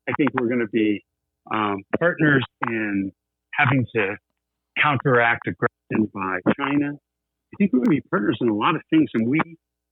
I 0.08 0.14
think 0.18 0.30
we're 0.34 0.48
going 0.48 0.60
to 0.60 0.72
be 0.72 1.04
um, 1.52 1.84
partners 2.00 2.44
in 2.68 3.12
having 3.54 3.86
to 3.96 4.16
counteract 4.82 5.48
aggression 5.48 6.12
by 6.14 6.40
China. 6.58 6.92
I 6.94 7.56
think 7.58 7.74
we're 7.74 7.80
going 7.80 7.98
to 7.98 8.02
be 8.02 8.10
partners 8.10 8.38
in 8.42 8.50
a 8.50 8.56
lot 8.56 8.76
of 8.76 8.82
things, 8.90 9.10
and 9.14 9.28
we 9.28 9.40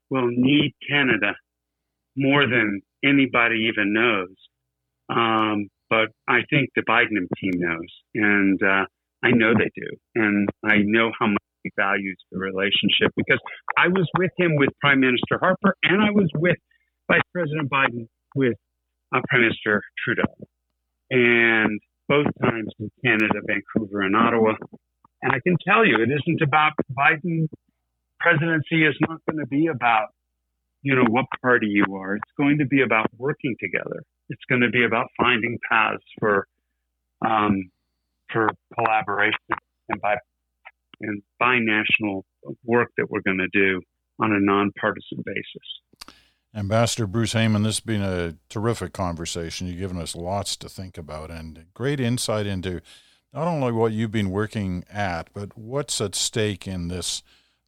will 0.09 0.27
need 0.27 0.73
Canada 0.87 1.33
more 2.15 2.47
than 2.47 2.81
anybody 3.03 3.69
even 3.71 3.93
knows. 3.93 4.35
Um, 5.09 5.69
but 5.89 6.09
I 6.27 6.39
think 6.49 6.69
the 6.75 6.83
Biden 6.83 7.27
team 7.39 7.53
knows, 7.55 7.91
and 8.15 8.61
uh, 8.61 8.85
I 9.23 9.31
know 9.31 9.53
they 9.53 9.71
do, 9.75 9.87
and 10.15 10.49
I 10.63 10.77
know 10.83 11.11
how 11.19 11.27
much 11.27 11.43
he 11.63 11.71
values 11.75 12.17
the 12.31 12.39
relationship 12.39 13.11
because 13.15 13.39
I 13.77 13.87
was 13.87 14.07
with 14.17 14.31
him 14.37 14.55
with 14.55 14.69
Prime 14.81 14.99
Minister 14.99 15.39
Harper, 15.39 15.75
and 15.83 16.01
I 16.01 16.11
was 16.11 16.29
with 16.35 16.57
Vice 17.09 17.21
President 17.33 17.69
Biden 17.69 18.07
with 18.35 18.57
uh, 19.15 19.21
Prime 19.29 19.41
Minister 19.41 19.81
Trudeau, 20.03 20.33
and 21.09 21.79
both 22.07 22.27
times 22.41 22.71
in 22.79 22.89
Canada, 23.03 23.39
Vancouver, 23.45 24.01
and 24.01 24.15
Ottawa. 24.15 24.53
And 25.21 25.33
I 25.33 25.39
can 25.39 25.57
tell 25.67 25.85
you, 25.85 25.95
it 25.95 26.09
isn't 26.09 26.41
about 26.41 26.73
Biden 26.93 27.47
presidency 28.19 28.85
is 28.85 28.95
not 29.01 29.19
going 29.29 29.39
to 29.39 29.47
be 29.47 29.67
about 29.67 30.09
you 30.81 30.95
know 30.95 31.05
what 31.09 31.25
party 31.41 31.67
you 31.67 31.85
are. 31.95 32.15
It's 32.15 32.31
going 32.37 32.57
to 32.59 32.65
be 32.65 32.81
about 32.81 33.07
working 33.17 33.55
together. 33.59 34.03
It's 34.29 34.43
going 34.49 34.61
to 34.61 34.69
be 34.69 34.85
about 34.85 35.07
finding 35.17 35.57
paths 35.69 36.03
for 36.19 36.47
um, 37.25 37.71
for 38.31 38.49
collaboration 38.75 39.39
and 39.89 40.01
by 40.01 40.15
and 41.01 41.21
binational 41.41 42.23
work 42.63 42.89
that 42.97 43.09
we're 43.09 43.21
going 43.21 43.37
to 43.37 43.47
do 43.51 43.81
on 44.19 44.31
a 44.31 44.39
nonpartisan 44.39 45.23
basis. 45.23 46.15
Ambassador 46.55 47.05
Bruce 47.05 47.33
Heyman, 47.33 47.63
this 47.63 47.75
has 47.75 47.79
been 47.81 48.01
a 48.01 48.35
terrific 48.49 48.93
conversation. 48.93 49.67
You've 49.67 49.79
given 49.79 49.97
us 49.97 50.15
lots 50.15 50.55
to 50.57 50.69
think 50.69 50.97
about 50.97 51.29
and 51.29 51.65
great 51.73 51.99
insight 51.99 52.47
into 52.47 52.81
not 53.33 53.47
only 53.47 53.71
what 53.71 53.91
you've 53.91 54.11
been 54.11 54.31
working 54.31 54.83
at, 54.91 55.29
but 55.33 55.55
what's 55.55 56.01
at 56.01 56.15
stake 56.15 56.67
in 56.67 56.87
this 56.87 57.21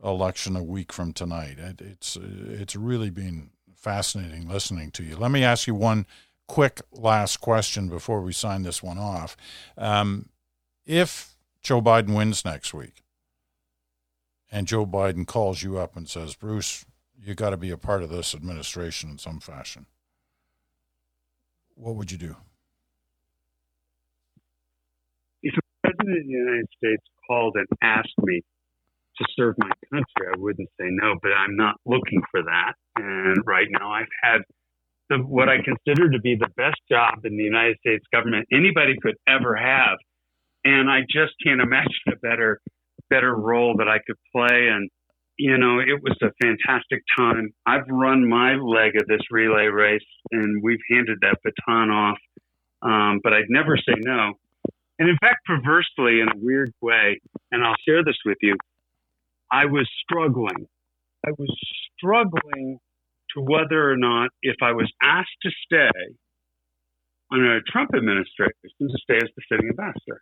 election 0.04 0.56
a 0.56 0.64
week 0.64 0.91
from 0.91 1.14
tonight. 1.14 1.58
It's 1.60 2.16
it's 2.16 2.76
really 2.76 3.10
been 3.10 3.52
fascinating 3.76 4.47
listening 4.47 4.91
to 4.91 5.04
you. 5.04 5.16
Let 5.16 5.32
me 5.32 5.43
ask 5.43 5.68
you 5.68 5.76
one 5.76 6.06
quick 6.47 6.82
last 6.91 7.38
question 7.38 7.88
before 7.89 8.22
we 8.22 8.34
sign 8.34 8.64
this 8.64 8.82
one 8.84 8.97
off. 8.97 9.38
Um, 9.78 10.30
if 10.86 11.36
Joe 11.62 11.82
Biden 11.82 12.16
wins 12.16 12.43
next 12.43 12.74
week, 12.74 13.04
and 14.52 14.68
Joe 14.68 14.86
Biden 14.86 15.28
calls 15.28 15.62
you 15.62 15.78
up 15.78 15.95
and 15.95 16.10
says, 16.10 16.36
Bruce, 16.36 16.86
you 17.22 17.36
got 17.36 17.52
to 17.52 17.58
be 17.58 17.70
a 17.70 17.78
part 17.78 18.02
of 18.02 18.10
this 18.10 18.34
administration 18.34 19.12
in 19.12 19.18
some 19.18 19.39
fashion, 19.39 19.86
what 21.76 21.95
would 21.95 22.12
you 22.12 22.18
do? 22.18 22.36
If 25.43 25.54
the 25.56 25.62
president 25.84 26.18
of 26.18 26.24
the 26.26 26.32
United 26.32 26.68
States 26.78 27.04
called 27.28 27.56
and 27.56 27.68
asked 27.82 28.18
me 28.18 28.41
to 29.20 29.26
serve 29.36 29.55
my 29.57 29.70
country, 29.91 30.34
I 30.34 30.38
wouldn't 30.38 30.70
say 30.80 30.88
no, 30.89 31.15
but 31.22 31.32
I'm 31.32 31.55
not 31.55 31.76
looking 31.86 32.22
for 32.32 32.41
that. 32.43 32.74
And 32.95 33.38
right 33.45 33.67
now, 33.70 33.91
I've 33.91 34.11
had 34.22 34.41
the, 35.09 35.17
what 35.17 35.49
I 35.49 35.57
consider 35.57 36.09
to 36.09 36.20
be 36.20 36.36
the 36.36 36.49
best 36.55 36.80
job 36.89 37.26
in 37.26 37.38
the 37.38 37.43
United 37.43 37.78
States 37.80 38.05
government 38.13 38.47
anybody 38.51 38.95
could 39.01 39.15
ever 39.28 39.55
have. 39.55 39.97
And 40.63 40.89
I 40.89 41.01
just 41.01 41.34
can't 41.45 41.61
imagine 41.61 41.91
a 42.11 42.15
better, 42.17 42.59
better 43.09 43.36
role 43.36 43.76
that 43.78 43.88
I 43.88 43.97
could 44.05 44.17
play. 44.36 44.70
And, 44.72 44.89
you 45.38 45.57
know, 45.57 45.80
it 45.80 46.01
was 46.01 46.17
a 46.22 46.32
fantastic 46.41 47.01
time. 47.17 47.51
I've 47.65 47.88
run 47.89 48.28
my 48.28 48.55
leg 48.55 48.95
of 48.95 49.07
this 49.07 49.22
relay 49.32 49.65
race 49.65 50.01
and 50.32 50.61
we've 50.63 50.82
handed 50.91 51.20
that 51.22 51.38
baton 51.43 51.89
off. 51.89 52.17
Um, 52.82 53.20
but 53.24 53.34
I'd 53.34 53.49
never 53.49 53.78
say 53.78 53.95
no. 53.97 54.34
And 54.99 55.09
in 55.09 55.17
fact, 55.22 55.45
perversely, 55.45 56.20
in 56.20 56.28
a 56.28 56.38
weird 56.38 56.74
way, 56.82 57.20
and 57.51 57.63
I'll 57.63 57.76
share 57.88 58.03
this 58.03 58.17
with 58.26 58.38
you, 58.41 58.55
I 59.52 59.66
was 59.66 59.89
struggling. 60.04 60.68
I 61.26 61.32
was 61.38 61.50
struggling 61.97 62.80
to 63.36 63.41
whether 63.41 63.91
or 63.91 63.97
not, 63.97 64.30
if 64.41 64.56
I 64.62 64.72
was 64.72 64.91
asked 65.02 65.38
to 65.43 65.52
stay 65.66 66.16
on 67.32 67.45
a 67.45 67.62
Trump 67.72 67.91
administration, 67.95 68.74
to 68.80 68.97
stay 69.04 69.18
as 69.18 69.30
the 69.36 69.43
sitting 69.52 69.70
ambassador. 69.70 70.22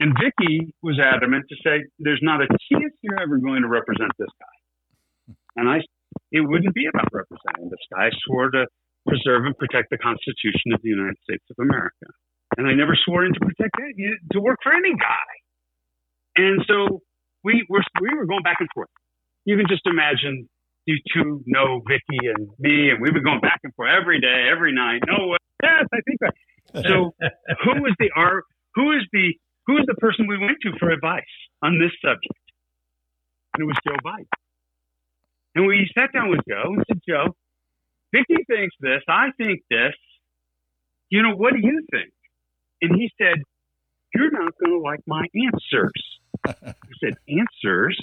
And 0.00 0.12
Vicki 0.18 0.74
was 0.82 0.98
adamant 0.98 1.46
to 1.48 1.56
say, 1.64 1.84
"There's 1.98 2.20
not 2.22 2.42
a 2.42 2.48
chance 2.70 2.92
you're 3.02 3.20
ever 3.20 3.38
going 3.38 3.62
to 3.62 3.68
represent 3.68 4.10
this 4.18 4.28
guy." 4.38 5.34
And 5.56 5.68
I, 5.68 5.80
it 6.32 6.40
wouldn't 6.40 6.74
be 6.74 6.86
about 6.86 7.08
representing 7.12 7.70
this 7.70 7.80
guy. 7.92 8.06
I 8.06 8.10
swore 8.26 8.50
to 8.50 8.66
preserve 9.06 9.46
and 9.46 9.56
protect 9.56 9.90
the 9.90 9.98
Constitution 9.98 10.74
of 10.74 10.82
the 10.82 10.90
United 10.90 11.16
States 11.22 11.44
of 11.50 11.56
America, 11.62 12.10
and 12.58 12.66
I 12.66 12.74
never 12.74 12.96
swore 13.04 13.24
in 13.24 13.32
to 13.32 13.40
protect 13.40 13.72
to 14.32 14.40
work 14.40 14.58
for 14.62 14.74
any 14.74 14.94
guy. 14.94 15.28
And 16.36 16.60
so 16.66 17.00
we 17.46 17.64
were 17.68 17.82
we 18.00 18.10
were 18.12 18.26
going 18.26 18.42
back 18.42 18.56
and 18.58 18.68
forth. 18.74 18.90
You 19.44 19.56
can 19.56 19.66
just 19.68 19.86
imagine 19.86 20.48
you 20.84 20.98
two 21.14 21.42
know 21.46 21.80
Vicki 21.86 22.26
and 22.26 22.48
me, 22.58 22.90
and 22.90 23.00
we 23.00 23.10
were 23.12 23.20
going 23.20 23.40
back 23.40 23.60
and 23.62 23.72
forth 23.74 23.90
every 23.96 24.20
day, 24.20 24.50
every 24.50 24.74
night. 24.74 25.02
No, 25.06 25.36
yes, 25.62 25.86
I 25.94 26.00
think 26.04 26.18
that. 26.20 26.34
So, 26.82 27.14
who 27.64 27.80
was 27.80 27.94
the 28.00 28.10
our 28.16 28.42
who 28.74 28.90
is 28.92 29.06
the 29.12 29.32
who 29.66 29.78
is 29.78 29.84
the 29.86 29.94
person 29.94 30.26
we 30.26 30.38
went 30.38 30.58
to 30.62 30.72
for 30.80 30.90
advice 30.90 31.22
on 31.62 31.78
this 31.78 31.94
subject? 32.02 32.34
And 33.54 33.62
it 33.62 33.66
was 33.66 33.78
Joe 33.86 33.96
Biden. 34.04 34.26
And 35.54 35.66
we 35.66 35.88
sat 35.96 36.12
down 36.12 36.28
with 36.28 36.40
Joe 36.46 36.74
and 36.74 36.84
said, 36.86 37.00
Joe, 37.08 37.34
Vicki 38.12 38.44
thinks 38.46 38.76
this, 38.78 39.00
I 39.08 39.28
think 39.38 39.62
this. 39.70 39.94
You 41.08 41.22
know, 41.22 41.34
what 41.34 41.54
do 41.54 41.60
you 41.60 41.86
think? 41.90 42.12
And 42.82 42.94
he 43.00 43.10
said, 43.16 43.40
You're 44.14 44.32
not 44.32 44.52
going 44.62 44.78
to 44.78 44.82
like 44.84 45.00
my 45.06 45.24
answers. 45.34 45.94
I 46.46 46.74
said, 47.02 47.14
Answers? 47.28 47.98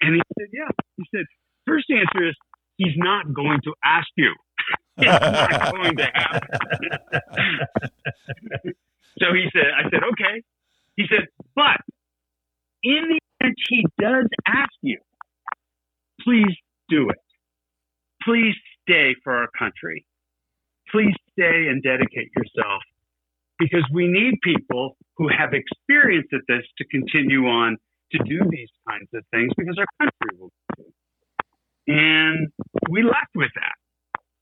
And 0.00 0.14
he 0.14 0.22
said, 0.38 0.48
Yeah. 0.52 0.68
He 0.96 1.04
said, 1.14 1.24
First 1.66 1.86
answer 1.90 2.28
is 2.28 2.34
he's 2.78 2.96
not 2.96 3.32
going 3.34 3.60
to 3.64 3.74
ask 3.84 4.08
you. 4.16 4.34
it's 4.98 5.06
not 5.06 5.74
going 5.74 5.96
to 5.96 6.10
happen. 6.14 6.48
so 9.18 9.26
he 9.34 9.46
said, 9.52 9.66
I 9.76 9.82
said, 9.90 10.00
okay. 10.12 10.42
He 10.96 11.04
said, 11.08 11.28
but 11.54 11.80
in 12.82 13.04
the 13.08 13.18
event 13.40 13.56
he 13.68 13.86
does 14.00 14.26
ask 14.46 14.72
you, 14.82 14.98
please 16.22 16.56
do 16.88 17.10
it. 17.10 17.18
Please 18.22 18.54
stay 18.82 19.14
for 19.22 19.36
our 19.36 19.48
country. 19.56 20.04
Please 20.90 21.14
stay 21.32 21.68
and 21.68 21.82
dedicate 21.82 22.30
yourself 22.36 22.82
because 23.58 23.84
we 23.92 24.06
need 24.06 24.34
people 24.42 24.96
who 25.16 25.28
have 25.28 25.50
experience 25.52 26.28
at 26.32 26.40
this 26.48 26.64
to 26.78 26.84
continue 26.86 27.46
on 27.46 27.76
to 28.12 28.18
do 28.18 28.40
these 28.50 28.68
kinds 28.88 29.08
of 29.14 29.24
things 29.32 29.50
because 29.56 29.76
our 29.78 29.86
country 30.00 30.38
will 30.38 30.50
do. 30.76 30.84
And 31.88 32.48
we 32.90 33.02
left 33.02 33.34
with 33.34 33.50
that. 33.54 33.74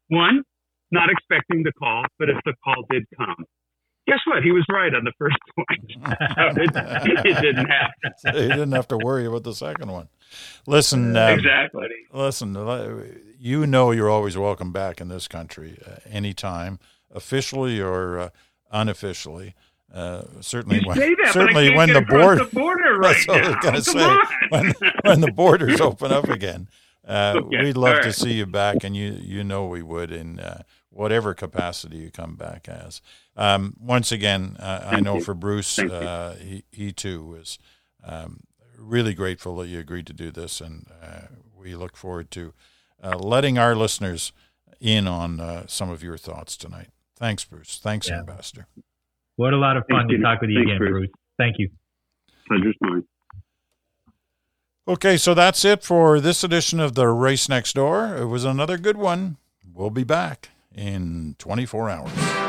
One, 0.08 0.42
not 0.90 1.10
expecting 1.10 1.62
the 1.62 1.72
call, 1.72 2.04
but 2.18 2.28
if 2.28 2.36
the 2.44 2.54
call 2.64 2.84
did 2.90 3.04
come, 3.16 3.44
guess 4.06 4.20
what? 4.26 4.42
He 4.42 4.52
was 4.52 4.64
right 4.70 4.94
on 4.94 5.04
the 5.04 5.12
first 5.18 5.36
point. 5.56 5.92
it, 6.56 7.26
it, 7.26 7.40
didn't 7.40 7.66
happen. 7.66 8.12
so 8.18 8.32
he 8.34 8.48
didn't 8.48 8.72
have 8.72 8.88
to 8.88 8.98
worry 8.98 9.26
about 9.26 9.44
the 9.44 9.54
second 9.54 9.90
one. 9.90 10.08
Listen, 10.66 11.16
um, 11.16 11.38
exactly. 11.38 11.88
Listen, 12.12 12.54
you 13.38 13.66
know 13.66 13.90
you're 13.90 14.10
always 14.10 14.36
welcome 14.36 14.72
back 14.72 15.00
in 15.00 15.08
this 15.08 15.28
country 15.28 15.78
uh, 15.86 15.96
anytime, 16.08 16.78
officially 17.14 17.80
or 17.80 18.18
uh, 18.18 18.28
unofficially. 18.70 19.54
Uh, 19.92 20.24
certainly, 20.40 20.82
when, 20.84 20.98
that, 20.98 21.30
certainly 21.32 21.74
when 21.74 21.92
the, 21.92 22.02
board, 22.02 22.40
the 22.40 22.44
border 22.44 22.98
right 22.98 23.16
that's 23.26 23.28
what 23.28 23.44
I 23.44 23.48
was 23.48 23.56
going 23.62 23.74
to 23.74 23.82
say. 23.82 24.18
When, 24.50 24.74
when 25.02 25.20
the 25.20 25.32
borders 25.32 25.80
open 25.80 26.12
up 26.12 26.28
again, 26.28 26.68
uh, 27.06 27.34
okay. 27.44 27.62
we'd 27.62 27.76
love 27.76 27.94
right. 27.94 28.02
to 28.02 28.12
see 28.12 28.34
you 28.34 28.46
back, 28.46 28.82
and 28.82 28.96
you 28.96 29.16
you 29.20 29.44
know 29.44 29.66
we 29.66 29.82
would 29.82 30.10
in 30.10 30.40
uh, 30.40 30.62
whatever 30.90 31.34
capacity 31.34 31.98
you 31.98 32.10
come 32.10 32.34
back 32.34 32.68
as. 32.68 33.00
Um, 33.36 33.76
once 33.80 34.10
again, 34.10 34.56
uh, 34.58 34.82
I 34.84 35.00
know 35.00 35.20
for 35.20 35.34
Bruce, 35.34 35.78
uh, 35.78 36.36
he 36.40 36.64
he 36.72 36.92
too 36.92 37.24
was 37.24 37.58
um, 38.04 38.40
really 38.76 39.14
grateful 39.14 39.56
that 39.58 39.68
you 39.68 39.78
agreed 39.78 40.06
to 40.08 40.12
do 40.12 40.30
this, 40.30 40.60
and 40.60 40.86
uh, 41.02 41.28
we 41.56 41.74
look 41.74 41.96
forward 41.96 42.30
to 42.32 42.52
uh, 43.02 43.16
letting 43.16 43.56
our 43.56 43.76
listeners 43.76 44.32
in 44.80 45.06
on 45.06 45.64
some 45.68 45.90
of 45.90 46.02
your 46.02 46.18
thoughts 46.18 46.56
tonight. 46.56 46.88
Thanks, 47.16 47.44
Bruce. 47.44 47.78
Thanks, 47.82 48.08
yeah. 48.08 48.20
Ambassador. 48.20 48.66
What 49.36 49.52
a 49.52 49.56
lot 49.56 49.76
of 49.76 49.84
fun 49.90 50.00
Thank 50.00 50.10
to 50.10 50.16
you. 50.16 50.22
talk 50.22 50.40
with 50.40 50.50
you 50.50 50.58
Thanks, 50.58 50.68
again, 50.70 50.78
Bruce. 50.78 50.90
Bruce. 50.92 51.10
Thank 51.38 51.56
you. 51.58 51.70
Pleasure's 52.48 52.76
mine. 52.80 53.04
Okay, 54.88 55.16
so 55.16 55.34
that's 55.34 55.64
it 55.64 55.82
for 55.82 56.20
this 56.20 56.44
edition 56.44 56.78
of 56.78 56.94
the 56.94 57.08
Race 57.08 57.48
Next 57.48 57.72
Door. 57.74 58.16
It 58.18 58.26
was 58.26 58.44
another 58.44 58.78
good 58.78 58.96
one. 58.96 59.36
We'll 59.74 59.90
be 59.90 60.04
back 60.04 60.50
in 60.74 61.34
24 61.38 61.90
hours. 61.90 62.45